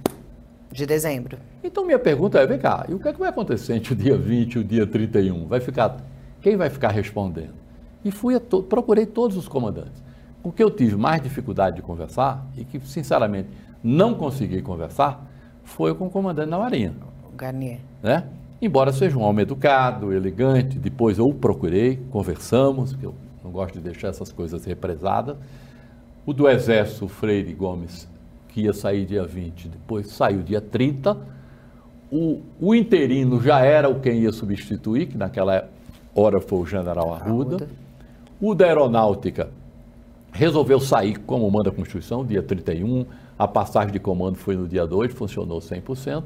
[0.71, 1.37] De dezembro.
[1.61, 3.95] Então minha pergunta é, vem cá, e o que, é que vai acontecer entre o
[3.97, 5.45] dia 20 e o dia 31?
[5.45, 5.97] Vai ficar,
[6.45, 7.55] quem vai ficar respondendo?
[8.03, 10.03] E fui to procurei todos os comandantes.
[10.43, 13.49] Com que eu tive mais dificuldade de conversar e que, sinceramente,
[13.83, 15.25] não consegui conversar,
[15.63, 16.93] foi com o comandante da Marinha.
[17.27, 17.79] O Garnier.
[18.03, 18.25] Né?
[18.61, 23.73] Embora seja um homem educado, elegante, depois eu o procurei, conversamos, que eu não gosto
[23.73, 25.35] de deixar essas coisas represadas.
[26.27, 28.07] O do Exército, Freire Gomes,
[28.49, 31.17] que ia sair dia 20, depois saiu dia 30.
[32.11, 35.73] O, o interino já era o quem ia substituir, que naquela
[36.15, 37.55] hora foi o general Arruda.
[37.55, 37.69] Arruda.
[38.41, 39.49] O da Aeronáutica
[40.31, 43.05] resolveu sair como manda a Constituição, dia 31,
[43.37, 46.23] a passagem de comando foi no dia 2, funcionou 100%,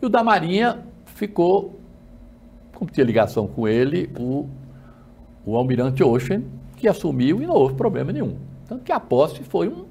[0.00, 1.78] e o da Marinha ficou,
[2.74, 4.48] como tinha ligação com ele, o,
[5.44, 6.42] o almirante Ocean,
[6.76, 8.36] que assumiu e não houve problema nenhum.
[8.68, 9.84] Tanto que a posse foi um,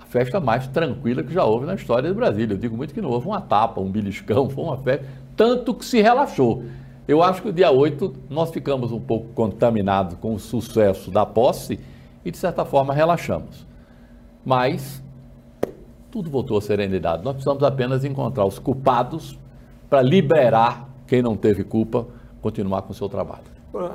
[0.00, 2.48] a festa mais tranquila que já houve na história do Brasil.
[2.50, 5.84] Eu digo muito que não houve uma tapa, um beliscão, foi uma festa, tanto que
[5.84, 6.64] se relaxou.
[7.10, 11.26] Eu acho que o dia 8 nós ficamos um pouco contaminados com o sucesso da
[11.26, 11.80] posse
[12.24, 13.66] e, de certa forma, relaxamos.
[14.44, 15.02] Mas
[16.08, 17.24] tudo voltou à serenidade.
[17.24, 19.36] Nós precisamos apenas encontrar os culpados
[19.88, 22.06] para liberar quem não teve culpa,
[22.40, 23.42] continuar com o seu trabalho.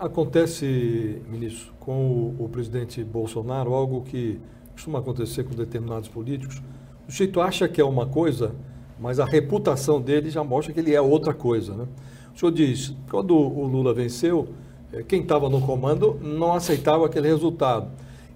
[0.02, 4.42] Acontece, ministro, com o, o presidente Bolsonaro, algo que
[4.74, 6.62] costuma acontecer com determinados políticos.
[7.08, 8.54] O sujeito acha que é uma coisa,
[9.00, 11.88] mas a reputação dele já mostra que ele é outra coisa, né?
[12.36, 14.50] O senhor diz, quando o Lula venceu,
[14.92, 17.88] eh, quem estava no comando não aceitava aquele resultado.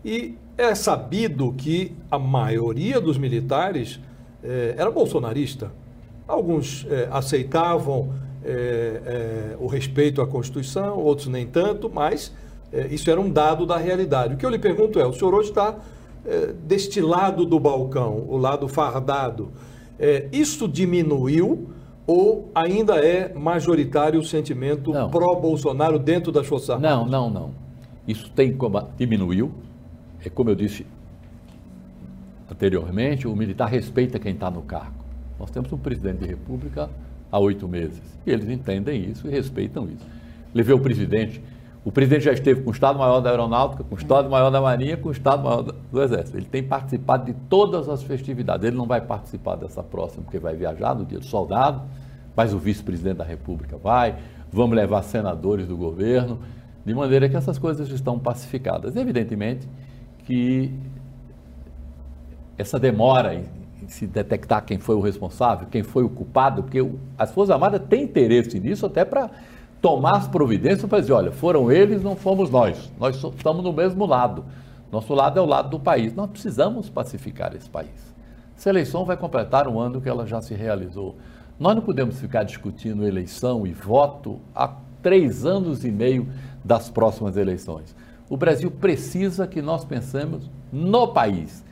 [0.05, 3.99] E é sabido que a maioria dos militares
[4.41, 5.73] eh, era bolsonarista.
[6.25, 8.29] Alguns eh, aceitavam
[9.59, 12.33] o respeito à Constituição, outros nem tanto, mas
[12.89, 14.35] isso era um dado da realidade.
[14.35, 15.75] O que eu lhe pergunto é: o senhor hoje está
[16.63, 19.51] deste lado do balcão, o lado fardado.
[20.31, 21.67] isso diminuiu
[22.09, 27.11] ou ainda é majoritário o sentimento pró-Bolsonaro dentro das Forças Armadas?
[27.11, 27.51] Não, não, não.
[28.07, 29.51] Isso tem como diminuiu.
[30.25, 30.87] É como eu disse
[32.51, 34.97] anteriormente, o militar respeita quem está no cargo.
[35.39, 36.89] Nós temos um presidente de república
[37.31, 40.05] há oito meses e eles entendem isso e respeitam isso.
[40.51, 41.39] Levei o presidente,
[41.83, 45.09] o presidente já esteve com o Estado-Maior da Aeronáutica, com o Estado-Maior da Marinha, com
[45.09, 46.37] o Estado-Maior do Exército.
[46.37, 48.67] Ele tem participado de todas as festividades.
[48.67, 51.81] Ele não vai participar dessa próxima, porque vai viajar no dia do soldado,
[52.35, 54.17] mas o vice-presidente da República vai,
[54.51, 56.39] vamos levar senadores do governo,
[56.85, 58.95] de maneira que essas coisas estão pacificadas.
[58.95, 59.67] Evidentemente
[60.25, 60.73] que
[62.57, 63.45] essa demora em,
[63.87, 66.85] se detectar quem foi o responsável, quem foi o culpado, porque
[67.17, 69.31] as Forças Armadas têm interesse nisso até para
[69.81, 72.91] tomar as providências para dizer, olha, foram eles, não fomos nós.
[72.99, 74.43] Nós estamos no mesmo lado.
[74.91, 76.13] Nosso lado é o lado do país.
[76.13, 78.13] Nós precisamos pacificar esse país.
[78.57, 81.15] Essa eleição vai completar um ano que ela já se realizou.
[81.59, 86.27] Nós não podemos ficar discutindo eleição e voto há três anos e meio
[86.63, 87.95] das próximas eleições.
[88.29, 91.63] O Brasil precisa que nós pensemos no país.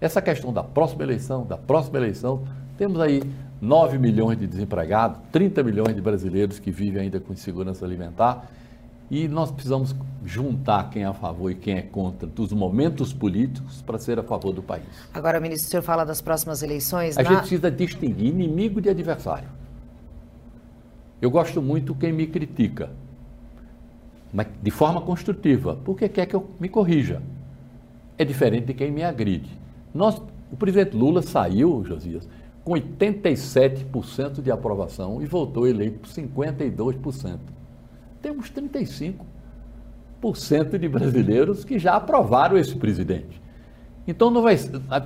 [0.00, 2.42] Essa questão da próxima eleição, da próxima eleição,
[2.76, 3.22] temos aí
[3.64, 8.50] 9 milhões de desempregados, 30 milhões de brasileiros que vivem ainda com insegurança alimentar.
[9.10, 13.82] E nós precisamos juntar quem é a favor e quem é contra dos momentos políticos
[13.82, 14.84] para ser a favor do país.
[15.12, 17.16] Agora, ministro, o senhor fala das próximas eleições.
[17.18, 17.28] A na...
[17.28, 19.48] gente precisa distinguir inimigo de adversário.
[21.20, 22.90] Eu gosto muito quem me critica,
[24.32, 27.22] mas de forma construtiva, porque quer que eu me corrija.
[28.16, 29.50] É diferente de quem me agride.
[29.92, 32.28] Nós, o presidente Lula saiu, Josias,
[32.64, 37.38] com 87% de aprovação e voltou eleito por 52%.
[38.22, 43.44] Temos 35% de brasileiros que já aprovaram esse presidente.
[44.06, 44.56] Então não, vai,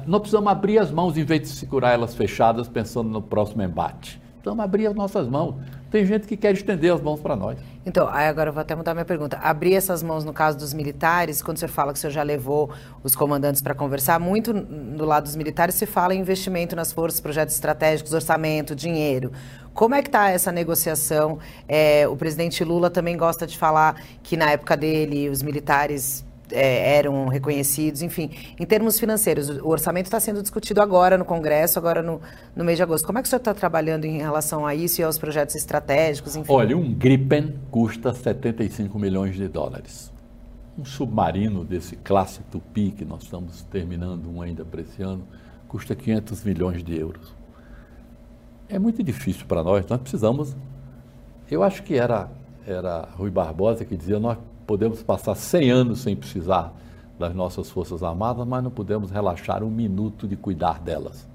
[0.06, 4.20] não precisamos abrir as mãos em vez de segurar elas fechadas pensando no próximo embate.
[4.34, 5.56] Precisamos abrir as nossas mãos.
[5.90, 7.58] Tem gente que quer estender as mãos para nós.
[7.86, 9.38] Então, agora eu vou até mudar minha pergunta.
[9.38, 12.70] Abrir essas mãos no caso dos militares, quando você fala que o senhor já levou
[13.02, 17.20] os comandantes para conversar, muito do lado dos militares se fala em investimento nas forças,
[17.20, 19.32] projetos estratégicos, orçamento, dinheiro.
[19.72, 21.38] Como é que está essa negociação?
[21.66, 26.96] É, o presidente Lula também gosta de falar que na época dele os militares é,
[26.96, 32.02] eram reconhecidos, enfim, em termos financeiros, o orçamento está sendo discutido agora no Congresso, agora
[32.02, 32.20] no,
[32.54, 33.06] no mês de agosto.
[33.06, 36.36] Como é que o senhor está trabalhando em relação a isso e aos projetos estratégicos?
[36.36, 36.52] Enfim?
[36.52, 40.12] Olha, um Gripen custa 75 milhões de dólares.
[40.78, 45.26] Um submarino desse classe Tupi, que nós estamos terminando um ainda para esse ano,
[45.66, 47.34] custa 500 milhões de euros.
[48.68, 50.56] É muito difícil para nós, nós precisamos.
[51.50, 52.30] Eu acho que era,
[52.66, 54.36] era Rui Barbosa que dizia: nós
[54.68, 56.74] podemos passar 100 anos sem precisar
[57.18, 61.26] das nossas Forças Armadas, mas não podemos relaxar um minuto de cuidar delas.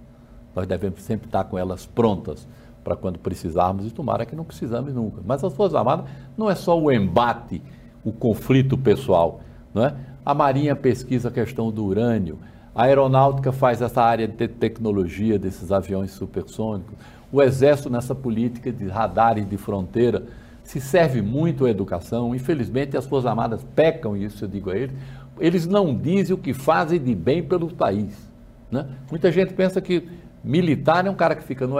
[0.55, 2.47] Nós devemos sempre estar com elas prontas
[2.83, 5.19] para quando precisarmos, e tomara que não precisamos nunca.
[5.25, 6.05] Mas as Forças Armadas
[6.37, 7.59] não é só o embate,
[8.05, 9.41] o conflito pessoal.
[9.73, 9.95] Não é?
[10.23, 12.37] A Marinha pesquisa a questão do urânio,
[12.75, 16.93] a aeronáutica faz essa área de tecnologia desses aviões supersônicos,
[17.31, 20.23] o Exército nessa política de radares de fronteira
[20.63, 22.33] se serve muito a educação.
[22.33, 24.95] Infelizmente, as Forças Armadas pecam isso, eu digo a eles.
[25.39, 28.31] Eles não dizem o que fazem de bem pelo país.
[28.71, 28.85] Né?
[29.09, 30.07] Muita gente pensa que
[30.43, 31.75] militar é um cara que fica no,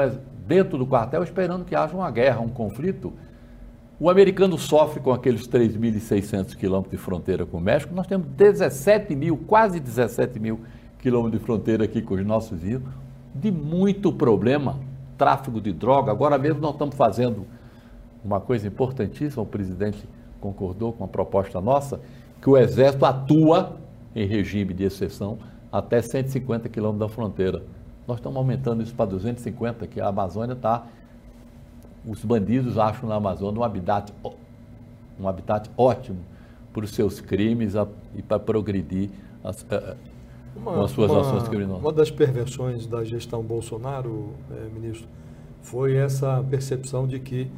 [0.45, 3.13] dentro do quartel esperando que haja uma guerra, um conflito.
[3.99, 7.93] O americano sofre com aqueles 3.600 quilômetros de fronteira com o México.
[7.93, 10.61] Nós temos 17 mil, quase 17 mil
[10.99, 12.83] quilômetros de fronteira aqui com os nossos vizinhos,
[13.33, 14.79] de muito problema,
[15.17, 16.11] tráfico de droga.
[16.11, 17.45] Agora mesmo nós estamos fazendo
[18.23, 20.07] uma coisa importantíssima, o presidente
[20.39, 21.99] concordou com a proposta nossa,
[22.41, 23.77] que o Exército atua
[24.15, 25.37] em regime de exceção
[25.71, 27.63] até 150 quilômetros da fronteira.
[28.07, 30.85] Nós estamos aumentando isso para 250, que a Amazônia está.
[32.05, 34.13] Os bandidos acham na Amazônia um habitat,
[35.19, 36.19] um habitat ótimo
[36.73, 37.73] para os seus crimes
[38.15, 39.09] e para progredir
[39.43, 39.95] as, eh,
[40.55, 41.81] uma, com as suas uma, ações criminosas.
[41.81, 45.07] Uma das perversões da gestão Bolsonaro, é, ministro,
[45.61, 47.49] foi essa percepção de que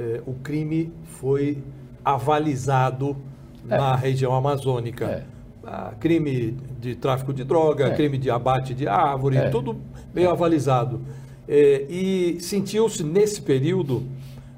[0.00, 1.58] é, o crime foi
[2.02, 3.14] avalizado
[3.68, 3.76] é.
[3.76, 5.04] na região amazônica.
[5.04, 5.24] É.
[5.62, 7.94] Ah, crime de tráfico de droga, é.
[7.94, 9.50] crime de abate de árvore, é.
[9.50, 9.76] tudo
[10.14, 10.30] meio é.
[10.30, 11.02] avalizado.
[11.46, 14.02] e sentiu-se nesse período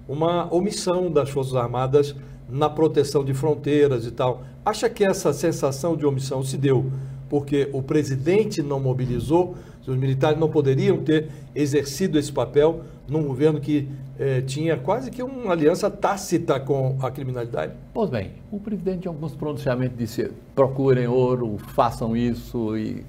[0.09, 2.15] uma omissão das Forças Armadas
[2.49, 4.45] na proteção de fronteiras e tal.
[4.65, 6.87] Acha que essa sensação de omissão se deu
[7.29, 13.61] porque o presidente não mobilizou, os militares não poderiam ter exercido esse papel num governo
[13.61, 17.73] que eh, tinha quase que uma aliança tácita com a criminalidade?
[17.93, 23.05] Pois bem, o presidente, em alguns pronunciamentos, disse: procurem ouro, façam isso e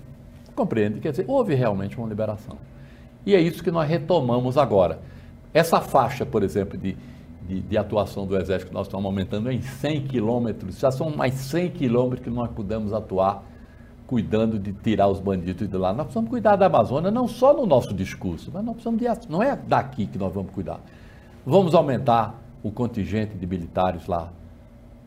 [0.55, 0.99] compreende.
[0.99, 2.57] Quer dizer, houve realmente uma liberação.
[3.25, 4.99] E é isso que nós retomamos agora.
[5.53, 6.97] Essa faixa, por exemplo, de,
[7.47, 11.35] de, de atuação do Exército que nós estamos aumentando em 100 quilômetros, já são mais
[11.35, 13.43] 100 quilômetros que nós podemos atuar
[14.13, 15.91] cuidando de tirar os bandidos de lá.
[15.91, 19.27] Nós precisamos cuidar da Amazônia, não só no nosso discurso, mas nós precisamos de.
[19.27, 20.79] Não é daqui que nós vamos cuidar.
[21.43, 24.31] Vamos aumentar o contingente de militares lá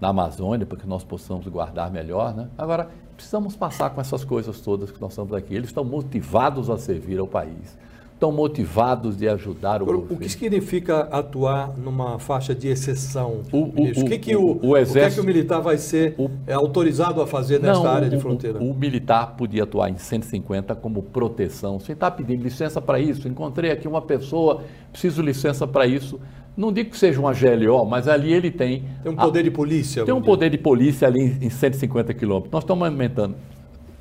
[0.01, 2.35] na Amazônia para que nós possamos guardar melhor.
[2.35, 2.49] Né?
[2.59, 5.55] Agora, precisamos passar com essas coisas todas que nós estamos aqui.
[5.55, 7.79] Eles estão motivados a servir ao país
[8.17, 10.17] estão motivados de ajudar o, o governo.
[10.17, 13.43] O que significa atuar numa faixa de exceção?
[13.53, 16.17] O, o, o que, que o, o, exército, que, é que o militar vai ser
[16.47, 18.59] é, autorizado a fazer nesta não, área de fronteira?
[18.59, 23.29] O, militar podia atuar em 150 como proteção, sem estar pedindo licença para isso.
[23.29, 26.19] Encontrei aqui uma pessoa, preciso licença para isso.
[26.57, 28.85] Não digo que seja uma GLO, mas ali ele tem.
[29.03, 30.05] Tem um poder a, de polícia.
[30.07, 32.51] Tem um poder de polícia ali em 150 quilômetros.
[32.51, 33.37] Nós estamos aumentando.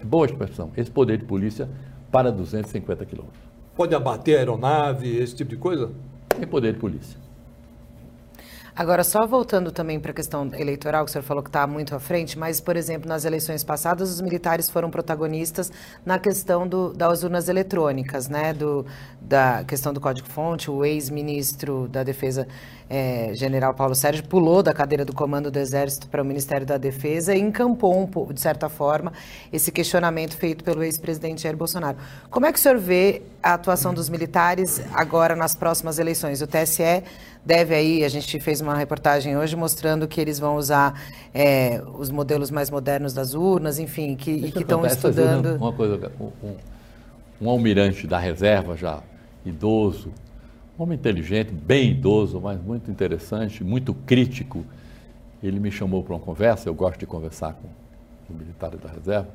[0.01, 1.67] Boa expressão, esse poder de polícia
[2.09, 3.54] para 250 quilômetros.
[3.75, 5.91] Pode abater a aeronave, esse tipo de coisa?
[6.29, 7.25] Tem poder de polícia.
[8.77, 11.95] Agora, só voltando também para a questão eleitoral, que o senhor falou que está muito
[11.95, 15.71] à frente, mas, por exemplo, nas eleições passadas, os militares foram protagonistas
[16.05, 18.53] na questão do, das urnas eletrônicas, né?
[18.53, 18.85] Do,
[19.21, 20.69] da questão do código-fonte.
[20.69, 22.49] O ex-ministro da Defesa,
[22.89, 26.77] é, general Paulo Sérgio, pulou da cadeira do comando do Exército para o Ministério da
[26.77, 29.11] Defesa e encampou, um, de certa forma,
[29.51, 31.97] esse questionamento feito pelo ex-presidente Jair Bolsonaro.
[32.29, 36.41] Como é que o senhor vê a atuação dos militares agora nas próximas eleições?
[36.41, 37.03] O TSE
[37.43, 40.99] deve aí, a gente fez uma reportagem hoje mostrando que eles vão usar
[41.33, 45.55] é, os modelos mais modernos das urnas, enfim, que, e que estão estudando.
[45.55, 46.55] Uma coisa, um,
[47.41, 49.01] um, almirante da reserva já
[49.45, 50.24] idoso, um
[50.77, 54.65] homem inteligente, bem idoso, mas muito interessante, muito crítico.
[55.41, 57.67] Ele me chamou para uma conversa, eu gosto de conversar com
[58.29, 59.29] os militares da reserva,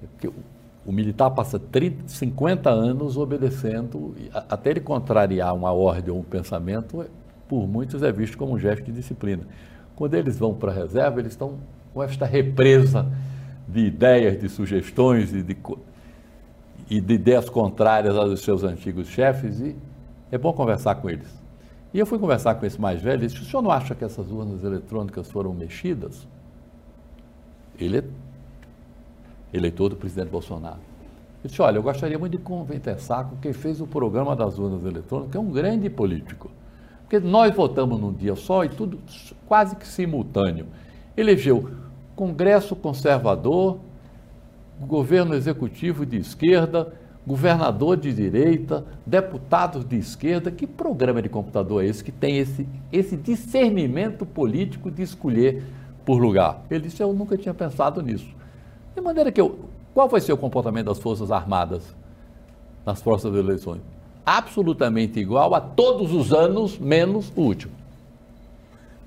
[0.00, 0.34] porque o,
[0.86, 4.14] o militar passa 30, 50 anos obedecendo,
[4.48, 7.04] até ele contrariar uma ordem ou um pensamento,
[7.48, 9.42] por muitos é visto como um gesto de disciplina.
[9.94, 11.58] Quando eles vão para a reserva, eles estão
[11.92, 13.06] com esta represa
[13.68, 15.56] de ideias, de sugestões e de,
[16.88, 19.76] e de ideias contrárias aos seus antigos chefes e
[20.32, 21.28] é bom conversar com eles.
[21.92, 24.02] E eu fui conversar com esse mais velho e disse, o senhor não acha que
[24.02, 26.26] essas urnas eletrônicas foram mexidas?
[27.78, 28.04] Ele é
[29.52, 30.78] eleitor do presidente Bolsonaro.
[31.44, 34.84] Ele disse, olha, eu gostaria muito de conversar com quem fez o programa das urnas
[34.84, 36.50] eletrônicas, que é um grande político.
[37.02, 38.98] Porque nós votamos num dia só e tudo
[39.46, 40.66] quase que simultâneo.
[41.14, 41.68] Elegeu
[42.16, 43.78] Congresso conservador,
[44.80, 46.94] governo executivo de esquerda,
[47.26, 50.50] governador de direita, deputados de esquerda.
[50.50, 55.62] Que programa de computador é esse que tem esse, esse discernimento político de escolher
[56.04, 56.62] por lugar?
[56.70, 58.28] Ele disse: Eu nunca tinha pensado nisso.
[58.94, 59.58] De maneira que eu.
[59.94, 61.94] Qual vai ser o comportamento das Forças Armadas
[62.84, 63.80] nas próximas eleições?
[64.24, 67.82] Absolutamente igual a todos os anos, menos o último.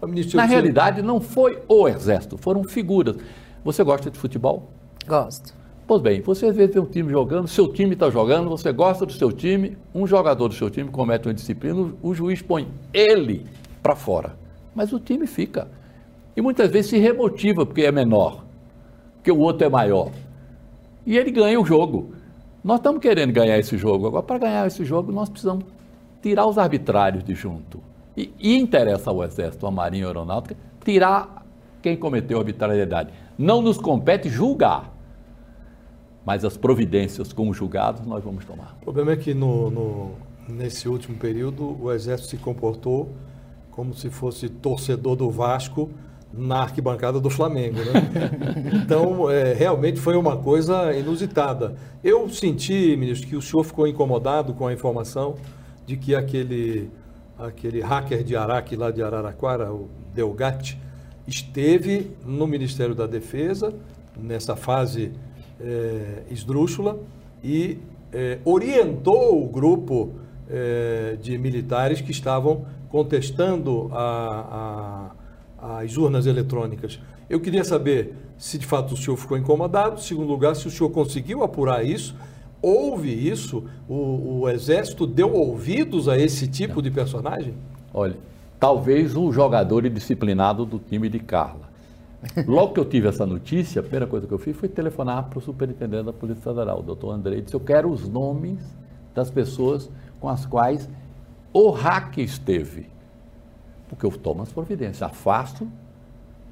[0.06, 3.16] Ministro, Na realidade, não foi o Exército, foram figuras.
[3.64, 4.70] Você gosta de futebol?
[5.08, 5.54] Gosto.
[5.88, 9.06] Pois bem, você às vezes vê um time jogando, seu time está jogando, você gosta
[9.06, 13.46] do seu time, um jogador do seu time comete uma disciplina, o juiz põe ele
[13.84, 14.36] para fora.
[14.74, 15.68] Mas o time fica.
[16.36, 18.44] E muitas vezes se remotiva porque é menor,
[19.16, 20.10] porque o outro é maior.
[21.06, 22.16] E ele ganha o jogo.
[22.64, 24.08] Nós estamos querendo ganhar esse jogo.
[24.08, 25.66] Agora, para ganhar esse jogo, nós precisamos
[26.20, 27.80] tirar os arbitrários de junto.
[28.18, 31.46] E, e interessa ao Exército, à Marinha Aeronáutica, tirar
[31.80, 33.12] quem cometeu arbitrariedade.
[33.38, 34.95] Não nos compete julgar,
[36.26, 38.76] mas as providências como julgados nós vamos tomar.
[38.82, 40.12] O problema é que no, no,
[40.48, 43.14] nesse último período o Exército se comportou
[43.72, 45.90] como se fosse torcedor do Vasco
[46.34, 47.78] na arquibancada do Flamengo.
[47.78, 48.72] Né?
[48.84, 51.76] Então, é, realmente foi uma coisa inusitada.
[52.04, 55.36] Eu senti, ministro, que o senhor ficou incomodado com a informação
[55.86, 56.90] de que aquele
[57.38, 60.80] aquele hacker de Araque lá de Araraquara, o Delgatti,
[61.28, 63.74] esteve no Ministério da Defesa,
[64.18, 65.12] nessa fase
[65.60, 67.00] é, esdrúxula,
[67.44, 67.78] e
[68.12, 70.14] é, orientou o grupo
[70.50, 75.12] é, de militares que estavam contestando a,
[75.58, 77.00] a, as urnas eletrônicas.
[77.30, 80.72] Eu queria saber se de fato o senhor ficou incomodado, em segundo lugar, se o
[80.72, 82.16] senhor conseguiu apurar isso
[82.66, 83.64] houve isso?
[83.88, 87.54] O, o, Exército deu ouvidos a esse tipo de personagem?
[87.94, 88.18] Olha,
[88.60, 91.65] talvez um jogador indisciplinado do time de Carla.
[92.48, 95.40] Logo que eu tive essa notícia, a primeira coisa que eu fiz foi telefonar para
[95.40, 98.60] o superintendente da Polícia Federal, o doutor Andrei, disse, eu quero os nomes
[99.14, 99.90] das pessoas
[100.20, 100.90] com as quais
[101.54, 102.88] o hack esteve.
[103.88, 105.68] Porque eu tomo as providências, afasto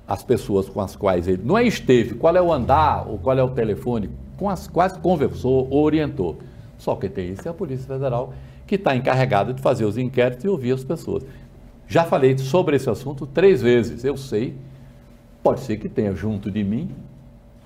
[0.08, 3.38] as pessoas com as quais ele não é esteve, qual é o andar ou qual
[3.38, 6.38] é o telefone, com as quais conversou ou orientou.
[6.78, 8.34] Só que tem isso é a Polícia Federal,
[8.68, 11.24] que está encarregada de fazer os inquéritos e ouvir as pessoas.
[11.88, 14.04] Já falei sobre esse assunto três vezes.
[14.04, 14.56] Eu sei,
[15.44, 16.90] pode ser que tenha junto de mim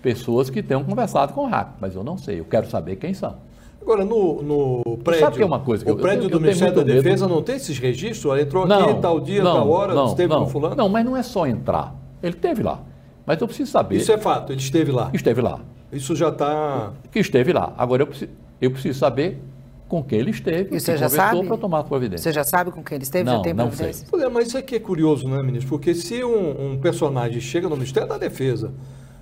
[0.02, 2.40] pessoas que tenham conversado com o RAC, mas eu não sei.
[2.40, 3.36] Eu quero saber quem são.
[3.82, 5.22] Agora, no, no prédio.
[5.22, 7.26] Sabe que é uma coisa que o eu, prédio eu, eu, do Ministério da Defesa
[7.26, 7.36] medo.
[7.36, 8.26] não tem esses registros?
[8.26, 10.76] Ela entrou não, aqui, tal dia, não, tal hora, não, esteve não, com fulano?
[10.76, 11.96] Não, mas não é só entrar.
[12.22, 12.82] Ele esteve lá.
[13.26, 13.98] Mas eu preciso saber.
[13.98, 15.10] Isso é fato, ele esteve lá.
[15.14, 15.60] Esteve lá.
[15.92, 16.92] Isso já está.
[17.12, 17.74] Que esteve lá.
[17.78, 19.42] Agora eu preciso, eu preciso saber
[19.88, 22.24] com quem ele esteve e você já sabe para tomar providência.
[22.24, 23.24] Você já sabe com quem ele esteve?
[23.24, 23.94] Não, já tem não sei.
[24.32, 25.70] Mas isso aqui é curioso, né, ministro?
[25.70, 28.74] Porque se um, um, personagem chega no Ministério da Defesa,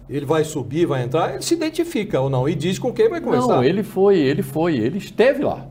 [0.10, 3.22] ele vai subir, vai entrar, ele se identifica ou não e diz com quem vai
[3.22, 3.56] conversar.
[3.56, 5.68] Não, ele foi, ele foi, ele esteve lá.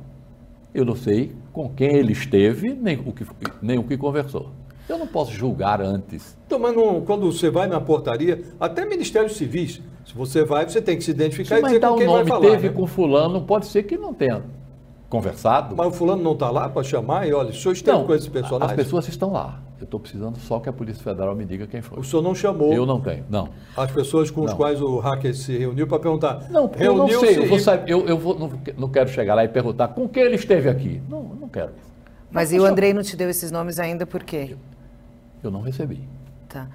[0.73, 3.27] Eu não sei com quem ele esteve, nem o que,
[3.61, 4.51] nem o que conversou.
[4.89, 6.37] Eu não posso julgar antes.
[6.47, 10.83] Então, mas não, quando você vai na portaria, até Ministérios Civis, se você vai, você
[10.83, 12.51] tem que se identificar se e dizer com quem o nome vai falar.
[12.51, 12.75] teve né?
[12.75, 14.43] com fulano, pode ser que não tenha
[15.15, 15.77] conversado.
[15.77, 18.15] Mas o fulano não está lá para chamar e olha, o senhor esteve não, com
[18.15, 18.75] esse personagem?
[18.75, 19.61] As pessoas estão lá.
[19.79, 22.01] Eu estou precisando só que a Polícia Federal me diga quem foi.
[22.01, 22.73] O senhor não chamou?
[22.73, 23.49] Eu não tenho, não.
[23.77, 24.49] As pessoas com não.
[24.49, 26.51] as quais o hacker se reuniu para perguntar?
[26.51, 27.39] Não, eu não sei.
[27.39, 30.25] Eu, vou saber, eu, eu vou, não, não, quero chegar lá e perguntar com quem
[30.25, 31.01] ele esteve aqui.
[31.09, 31.73] Não, não quero.
[32.31, 34.57] Mas e o Andrei não te deu esses nomes ainda por quê?
[35.43, 36.09] Eu não recebi.
[36.49, 36.67] Tá.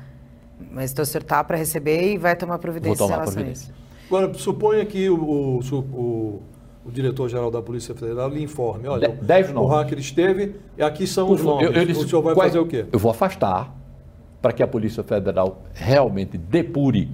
[0.71, 3.73] Mas então o senhor está para receber e vai tomar providência Vou tomar providência.
[4.07, 6.41] Agora, suponha que o, o, o,
[6.85, 11.27] o diretor-geral da Polícia Federal lhe informe, olha, Dez o hacker esteve e aqui são
[11.27, 11.65] Por, os nomes.
[11.67, 12.85] Eu, eu disse, o senhor vai fazer o quê?
[12.91, 13.75] Eu vou afastar
[14.41, 17.09] para que a Polícia Federal realmente depure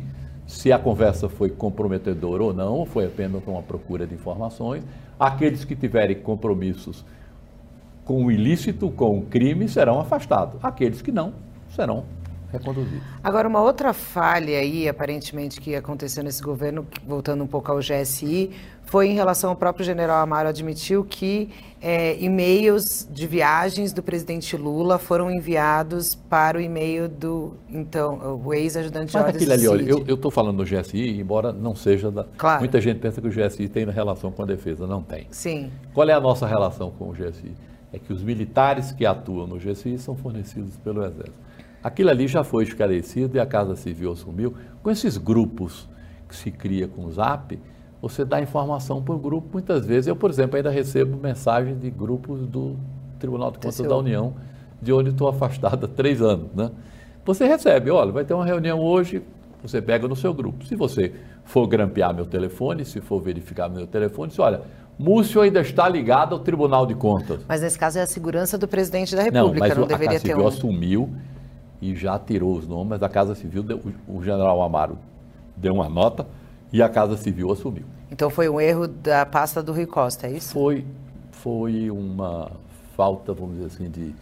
[0.45, 4.83] se a conversa foi comprometedora ou não, ou foi apenas uma procura de informações.
[5.19, 7.03] Aqueles que tiverem compromissos
[8.03, 10.63] com o ilícito, com o crime, serão afastados.
[10.63, 11.33] Aqueles que não,
[11.69, 12.03] serão
[13.23, 18.51] Agora, uma outra falha aí, aparentemente, que aconteceu nesse governo, voltando um pouco ao GSI,
[18.85, 21.49] foi em relação ao próprio general Amaro admitiu que
[21.81, 28.53] é, e-mails de viagens do presidente Lula foram enviados para o e-mail do, então, o
[28.53, 32.23] ex-ajudante Mas aquilo ali, olha, eu estou falando do GSI, embora não seja da...
[32.37, 32.59] Claro.
[32.59, 35.27] Muita gente pensa que o GSI tem relação com a defesa, não tem.
[35.31, 35.71] Sim.
[35.93, 37.53] Qual é a nossa relação com o GSI?
[37.91, 41.33] É que os militares que atuam no GSI são fornecidos pelo Exército.
[41.85, 44.55] Aquilo ali já foi esclarecido e a Casa Civil assumiu.
[44.81, 45.87] Com esses grupos
[46.27, 47.59] que se cria com o ZAP,
[48.01, 49.49] você dá informação por grupo.
[49.53, 52.75] Muitas vezes, eu, por exemplo, ainda recebo mensagens de grupos do
[53.19, 54.33] Tribunal de Contas da União,
[54.81, 56.51] de onde estou afastado há três anos.
[56.55, 56.71] Né?
[57.23, 59.21] Você recebe, olha, vai ter uma reunião hoje,
[59.61, 60.65] você pega no seu grupo.
[60.65, 61.13] Se você
[61.43, 64.61] for grampear meu telefone, se for verificar meu telefone, diz, olha,
[64.97, 67.41] Múcio ainda está ligado ao Tribunal de Contas.
[67.47, 70.13] Mas nesse caso é a segurança do presidente da República, não, mas não deveria a
[70.13, 70.47] Casa ter Civil um...
[70.47, 71.09] assumiu
[71.91, 74.97] e já tirou os nomes, mas a Casa Civil, deu, o general Amaro
[75.55, 76.25] deu uma nota
[76.73, 77.85] e a Casa Civil assumiu.
[78.11, 80.53] Então foi um erro da pasta do Rui Costa, é isso?
[80.53, 80.85] Foi,
[81.31, 82.51] foi uma
[82.95, 84.15] falta, vamos dizer assim, de,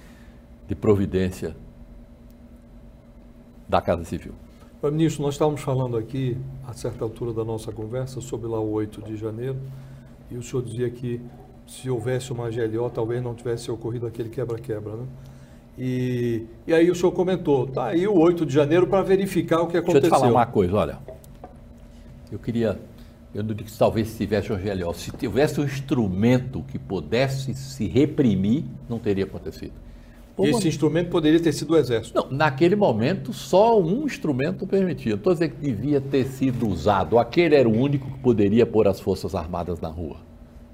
[0.67, 1.55] de providência
[3.67, 4.33] da Casa Civil.
[4.83, 6.37] Ministro, nós estávamos falando aqui,
[6.67, 9.57] a certa altura da nossa conversa, sobre lá o 8 de janeiro,
[10.29, 11.21] e o senhor dizia que
[11.65, 15.05] se houvesse uma GLO, talvez não tivesse ocorrido aquele quebra-quebra, né?
[15.77, 19.67] E, e aí o senhor comentou, tá aí o 8 de janeiro para verificar o
[19.67, 20.01] que aconteceu.
[20.01, 20.99] Deixa eu te falar uma coisa, olha.
[22.31, 22.79] Eu queria,
[23.33, 27.53] eu não digo que talvez se tivesse um GLO, se tivesse um instrumento que pudesse
[27.55, 29.73] se reprimir, não teria acontecido.
[30.35, 32.15] Pô, Esse instrumento poderia ter sido o Exército?
[32.15, 35.13] Não, naquele momento só um instrumento permitia.
[35.13, 37.19] Estou dizendo que devia ter sido usado.
[37.19, 40.17] Aquele era o único que poderia pôr as Forças Armadas na rua.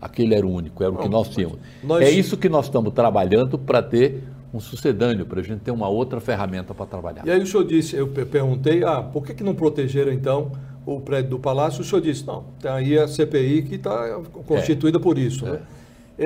[0.01, 1.59] Aquele era o único, era o que nós tínhamos.
[1.83, 2.01] Nós...
[2.01, 4.23] É isso que nós estamos trabalhando para ter
[4.53, 7.25] um sucedâneo, para a gente ter uma outra ferramenta para trabalhar.
[7.25, 10.51] E aí o senhor disse, eu perguntei, ah, por que, que não protegeram então
[10.85, 11.81] o prédio do Palácio?
[11.81, 15.01] O senhor disse, não, tem aí a CPI que está constituída é.
[15.01, 15.45] por isso.
[15.45, 15.51] Né?
[15.51, 15.53] É.
[15.53, 15.61] Né?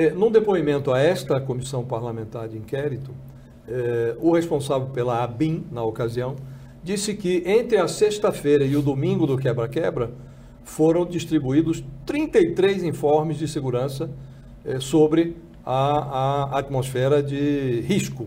[0.06, 3.12] É, num depoimento a esta comissão parlamentar de inquérito,
[3.68, 6.34] é, o responsável pela ABIN, na ocasião,
[6.82, 10.10] disse que entre a sexta-feira e o domingo do quebra-quebra
[10.64, 14.10] foram distribuídos 33 informes de segurança
[14.64, 18.26] é, sobre a, a, atmosfera de risco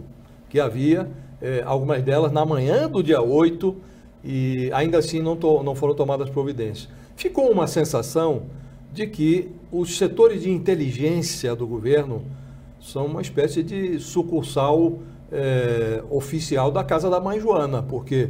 [0.50, 1.10] que havia,
[1.42, 3.76] é, algumas delas na manhã do dia 8,
[4.24, 6.90] e ainda assim não, to, não foram tomadas providências.
[7.16, 8.44] Ficou uma sensação
[8.94, 12.24] de que os setores de inteligência do governo
[12.80, 15.00] são uma espécie de sucursal
[15.32, 18.30] é, oficial da Casa da Mãe Joana, porque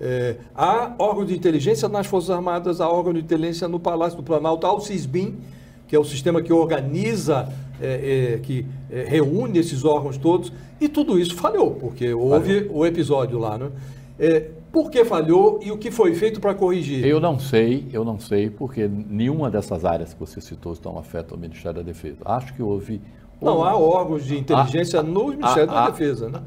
[0.00, 4.22] é, há órgão de inteligência nas Forças Armadas, há órgão de inteligência no Palácio do
[4.22, 5.38] Planalto, há o CISBIM,
[5.86, 10.88] que é o sistema que organiza, é, é que é, reúne esses órgãos todos, e
[10.88, 12.78] tudo isso falhou, porque houve falhou.
[12.78, 13.58] o episódio lá.
[13.58, 13.70] Né?
[14.18, 17.04] É, por que falhou e o que foi feito para corrigir?
[17.04, 21.34] Eu não sei, eu não sei, porque nenhuma dessas áreas que você citou estão afeta
[21.34, 22.18] o Ministério da Defesa.
[22.24, 23.00] Acho que houve.
[23.40, 26.42] Não, há órgãos de inteligência no Ministério da Defesa, né?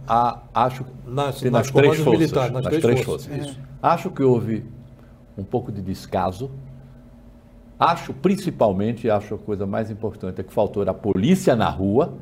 [0.54, 2.20] Acho nas, nas, nas três forças.
[2.20, 3.36] Militares, nas, nas três, três forças.
[3.36, 3.58] forças.
[3.82, 4.64] Acho que houve
[5.38, 6.52] um pouco de descaso.
[7.84, 12.14] Acho, principalmente, acho a coisa mais importante é que faltou era a polícia na rua.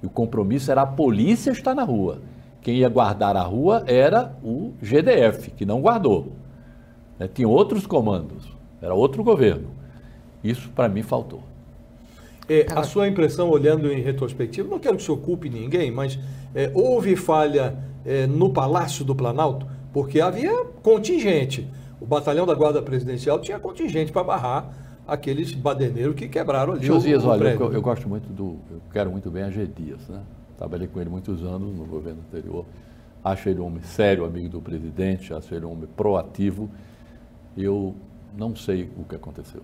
[0.00, 2.20] E o compromisso era a polícia estar na rua.
[2.62, 6.28] Quem ia guardar a rua era o GDF, que não guardou.
[7.18, 7.26] Né?
[7.26, 8.48] Tinha outros comandos,
[8.80, 9.70] era outro governo.
[10.44, 11.42] Isso, para mim, faltou.
[12.48, 16.16] É, a sua impressão, olhando em retrospectiva, não quero que se ocupe ninguém, mas
[16.54, 19.66] é, houve falha é, no Palácio do Planalto?
[19.92, 21.68] Porque havia contingente.
[22.00, 24.70] O batalhão da Guarda Presidencial tinha contingente para barrar
[25.06, 26.84] aqueles badeneiros que quebraram ali.
[26.84, 28.58] Josias, o, o olha, eu, eu, gosto muito do.
[28.70, 30.22] Eu quero muito bem a G Dias, né?
[30.58, 32.64] Trabalhei com ele muitos anos no governo anterior.
[33.22, 36.70] Acho ele um homem sério, amigo do presidente, acho ele um homem proativo.
[37.56, 37.94] Eu
[38.36, 39.62] não sei o que aconteceu.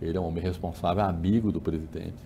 [0.00, 2.16] Ele é um homem responsável, amigo do presidente.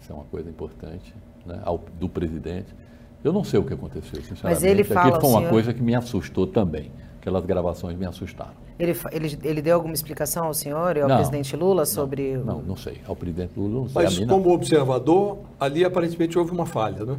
[0.00, 1.60] Isso é uma coisa importante, né?
[1.98, 2.74] do presidente.
[3.22, 4.42] Eu não sei o que aconteceu, sinceramente.
[4.44, 5.50] Mas ele fala, Aquilo foi uma senhor...
[5.50, 6.90] coisa que me assustou também.
[7.22, 8.50] Aquelas gravações me assustaram.
[8.76, 12.36] Ele, ele, ele deu alguma explicação ao senhor e ao não, presidente Lula sobre.
[12.36, 13.00] Não, não, não, sei.
[13.06, 14.02] Ao presidente Lula não sei.
[14.02, 14.50] Mas como não.
[14.50, 17.16] observador, ali aparentemente houve uma falha, né?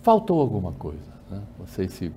[0.00, 1.10] Faltou alguma coisa.
[1.28, 1.42] Né?
[1.58, 2.12] Não sei se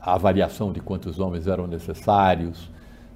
[0.00, 2.70] a avaliação de quantos homens eram necessários,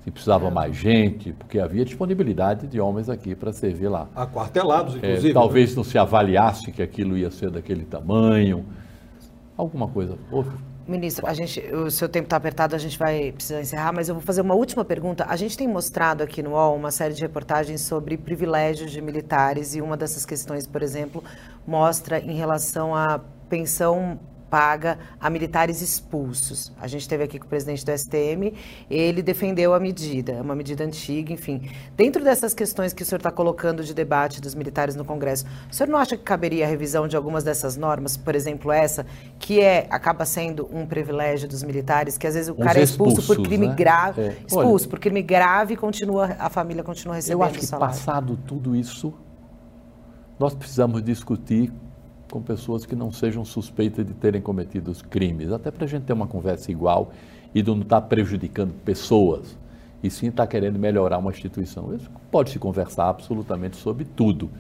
[0.04, 0.50] se precisava é.
[0.50, 4.06] mais gente, porque havia disponibilidade de homens aqui para servir lá.
[4.14, 5.30] Aquartelados, é, inclusive.
[5.30, 5.76] É, talvez né?
[5.76, 8.66] não se avaliasse que aquilo ia ser daquele tamanho.
[9.56, 10.18] Alguma coisa.
[10.30, 10.50] Houve
[10.88, 14.14] Ministro, a gente, o seu tempo está apertado, a gente vai precisar encerrar, mas eu
[14.14, 15.26] vou fazer uma última pergunta.
[15.28, 19.74] A gente tem mostrado aqui no UOL uma série de reportagens sobre privilégios de militares
[19.74, 21.22] e uma dessas questões, por exemplo,
[21.66, 23.20] mostra em relação à
[23.50, 24.18] pensão
[24.50, 26.72] paga a militares expulsos.
[26.80, 28.52] A gente esteve aqui com o presidente do STM,
[28.90, 31.70] ele defendeu a medida, é uma medida antiga, enfim.
[31.96, 35.74] Dentro dessas questões que o senhor está colocando de debate dos militares no Congresso, o
[35.74, 39.06] senhor não acha que caberia a revisão de algumas dessas normas, por exemplo, essa,
[39.38, 42.82] que é acaba sendo um privilégio dos militares, que às vezes o Uns cara é
[42.82, 43.74] expulso por crime né?
[43.74, 44.36] grave, é.
[44.46, 47.94] expulso Olha, por crime grave e continua, a família continua recebendo Eu acho que salário.
[47.94, 49.14] passado tudo isso,
[50.38, 51.72] nós precisamos discutir
[52.30, 56.04] com pessoas que não sejam suspeitas de terem cometido os crimes, até para a gente
[56.04, 57.12] ter uma conversa igual
[57.54, 59.56] e não estar tá prejudicando pessoas,
[60.02, 61.96] e sim estar tá querendo melhorar uma instituição.
[62.30, 64.50] Pode-se conversar absolutamente sobre tudo,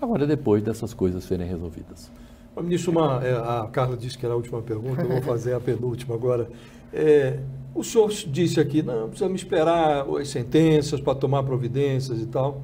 [0.00, 2.10] agora depois dessas coisas serem resolvidas.
[2.56, 5.60] Ministro, uma, é, a Carla disse que era a última pergunta, eu vou fazer a
[5.60, 6.48] penúltima agora.
[6.92, 7.38] É,
[7.74, 12.60] o senhor disse aqui, não, precisamos esperar as sentenças para tomar providências e tal,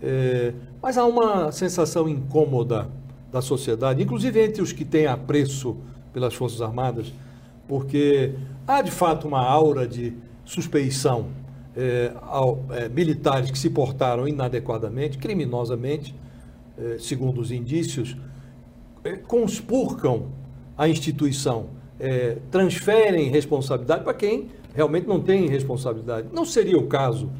[0.00, 2.88] é, mas há uma sensação incômoda
[3.36, 5.76] da sociedade, inclusive entre os que têm apreço
[6.12, 7.12] pelas Forças Armadas,
[7.68, 8.32] porque
[8.66, 10.14] há de fato uma aura de
[10.44, 11.28] suspeição
[11.76, 16.14] é, ao, é, militares que se portaram inadequadamente, criminosamente,
[16.78, 18.16] é, segundo os indícios,
[19.28, 20.24] conspurcam
[20.76, 21.66] a instituição,
[22.50, 26.26] transferem responsabilidade para quem realmente não tem responsabilidade.
[26.32, 27.30] Não seria o caso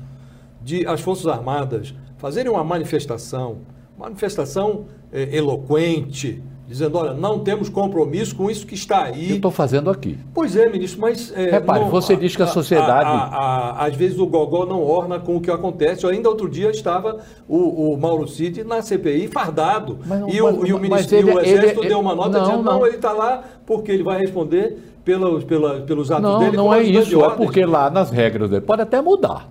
[0.62, 3.58] de as Forças Armadas fazerem uma manifestação,
[3.98, 9.30] manifestação é, eloquente, dizendo, olha, não temos compromisso com isso que está aí.
[9.30, 10.18] Eu estou fazendo aqui.
[10.34, 11.32] Pois é, ministro, mas...
[11.34, 13.08] É, Repare, não, você a, diz que a sociedade...
[13.08, 16.04] A, a, às vezes o gogó não orna com o que acontece.
[16.04, 19.98] Eu ainda outro dia estava o, o Mauro Cid na CPI fardado.
[20.04, 22.44] Mas, e, mas, o, e o ministro ele, o Exército ele, deu uma nota não,
[22.44, 26.38] dizendo, não, não ele está lá porque ele vai responder pelos, pela, pelos atos não,
[26.40, 26.56] dele.
[26.56, 29.48] Não, não é isso, é porque lá nas regras dele pode até mudar.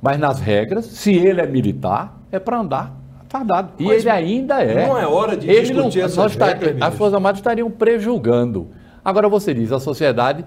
[0.00, 3.03] Mas nas regras, se ele é militar, é para andar
[3.34, 3.72] fardado.
[3.80, 4.86] E Mas ele ainda é.
[4.86, 8.68] Não é hora de ele discutir não, essas tá, regras, As Forças Armadas estariam prejulgando.
[9.04, 10.44] Agora você diz, a sociedade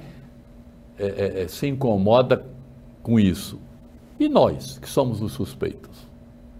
[0.97, 2.45] é, é, é, se incomoda
[3.03, 3.59] com isso.
[4.17, 6.07] E nós, que somos os suspeitos?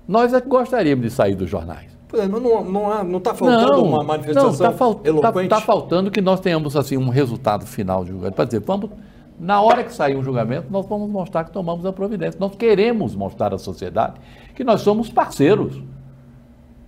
[0.06, 1.98] Nós é que gostaríamos de sair dos jornais.
[2.14, 5.46] É, não, não, não, não está faltando não, uma manifestação não, tá fal eloquente?
[5.46, 8.36] Está tá faltando que nós tenhamos assim, um resultado final de julgamento.
[8.36, 8.92] Para dizer, vamos,
[9.40, 12.40] na hora que sair o julgamento, nós vamos mostrar que tomamos a providência.
[12.40, 14.16] Nós queremos mostrar à sociedade
[14.56, 15.82] que nós somos parceiros.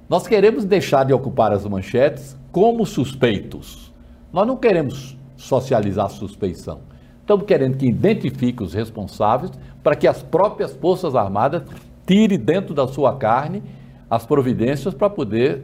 [0.10, 3.94] Nós queremos deixar de ocupar as manchetes como suspeitos.
[4.34, 6.80] Nós não queremos socializar a suspeição.
[7.22, 9.52] Estamos querendo que identifique os responsáveis
[9.84, 11.62] para que as próprias Forças Armadas
[12.08, 13.62] tirem dentro da sua carne
[14.10, 15.64] as providências para poder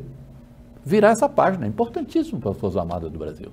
[0.86, 1.66] virar essa página.
[1.66, 3.52] É importantíssimo para as Forças Armadas do Brasil.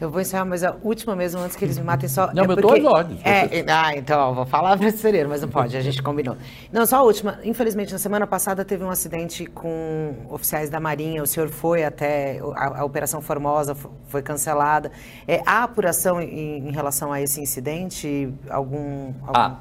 [0.00, 2.32] Eu vou encerrar, mas a última mesmo, antes que eles me matem só.
[2.32, 2.64] Não, é porque...
[2.64, 3.20] eu tô ordens.
[3.22, 6.38] É, ah, então, vou falar brasileiro, mas não pode, a gente combinou.
[6.72, 7.38] Não, só a última.
[7.44, 11.22] Infelizmente, na semana passada teve um acidente com oficiais da Marinha.
[11.22, 12.40] O senhor foi até.
[12.54, 13.76] A, a Operação Formosa
[14.08, 14.90] foi cancelada.
[15.28, 18.32] É, há apuração em, em relação a esse incidente?
[18.48, 19.12] Algum.
[19.26, 19.32] algum...
[19.34, 19.58] Ah.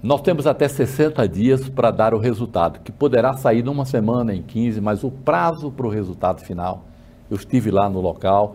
[0.00, 4.40] Nós temos até 60 dias para dar o resultado, que poderá sair numa semana, em
[4.40, 6.84] 15, mas o prazo para o resultado final,
[7.28, 8.54] eu estive lá no local,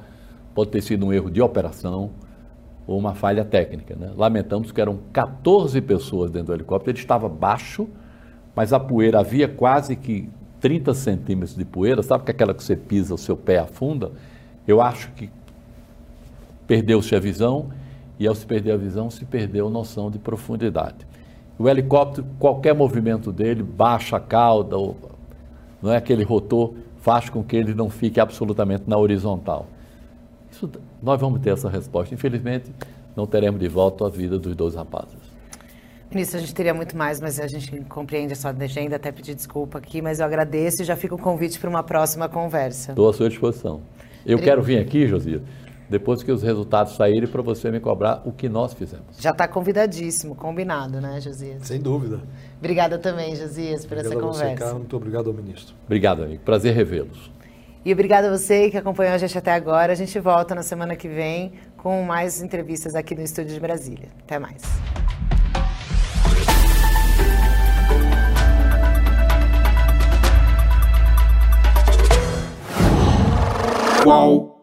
[0.53, 2.11] pode ter sido um erro de operação
[2.85, 3.95] ou uma falha técnica.
[3.95, 4.11] Né?
[4.15, 7.87] Lamentamos que eram 14 pessoas dentro do helicóptero, ele estava baixo,
[8.55, 10.29] mas a poeira havia quase que
[10.59, 14.11] 30 centímetros de poeira, sabe que aquela que você pisa, o seu pé afunda?
[14.67, 15.29] Eu acho que
[16.65, 17.69] perdeu-se a visão
[18.19, 21.05] e ao se perder a visão se perdeu a noção de profundidade.
[21.57, 24.95] O helicóptero, qualquer movimento dele, baixa a cauda, ou,
[25.81, 29.67] não é aquele rotor, faz com que ele não fique absolutamente na horizontal.
[30.63, 32.13] Isso, nós vamos ter essa resposta.
[32.13, 32.71] Infelizmente,
[33.15, 35.17] não teremos de volta a vida dos dois rapazes.
[36.09, 39.33] Ministro, a gente teria muito mais, mas a gente compreende a sua agenda, até pedir
[39.33, 42.91] desculpa aqui, mas eu agradeço e já fica o convite para uma próxima conversa.
[42.91, 43.81] Estou à sua disposição.
[44.25, 45.41] Eu quero vir aqui, Josias,
[45.89, 49.17] depois que os resultados saírem, para você me cobrar o que nós fizemos.
[49.19, 51.65] Já está convidadíssimo, combinado, né, Josias?
[51.65, 52.21] Sem dúvida.
[52.59, 54.49] Obrigada também, Josias, por obrigado essa conversa.
[54.49, 54.77] Você, Carlos.
[54.77, 55.75] Muito obrigado ao ministro.
[55.85, 56.43] Obrigado, amigo.
[56.43, 57.32] Prazer revê-los.
[57.85, 59.91] E obrigada a você que acompanhou a gente até agora.
[59.91, 64.07] A gente volta na semana que vem com mais entrevistas aqui no estúdio de Brasília.
[64.23, 64.61] Até mais.
[74.03, 74.62] Qual?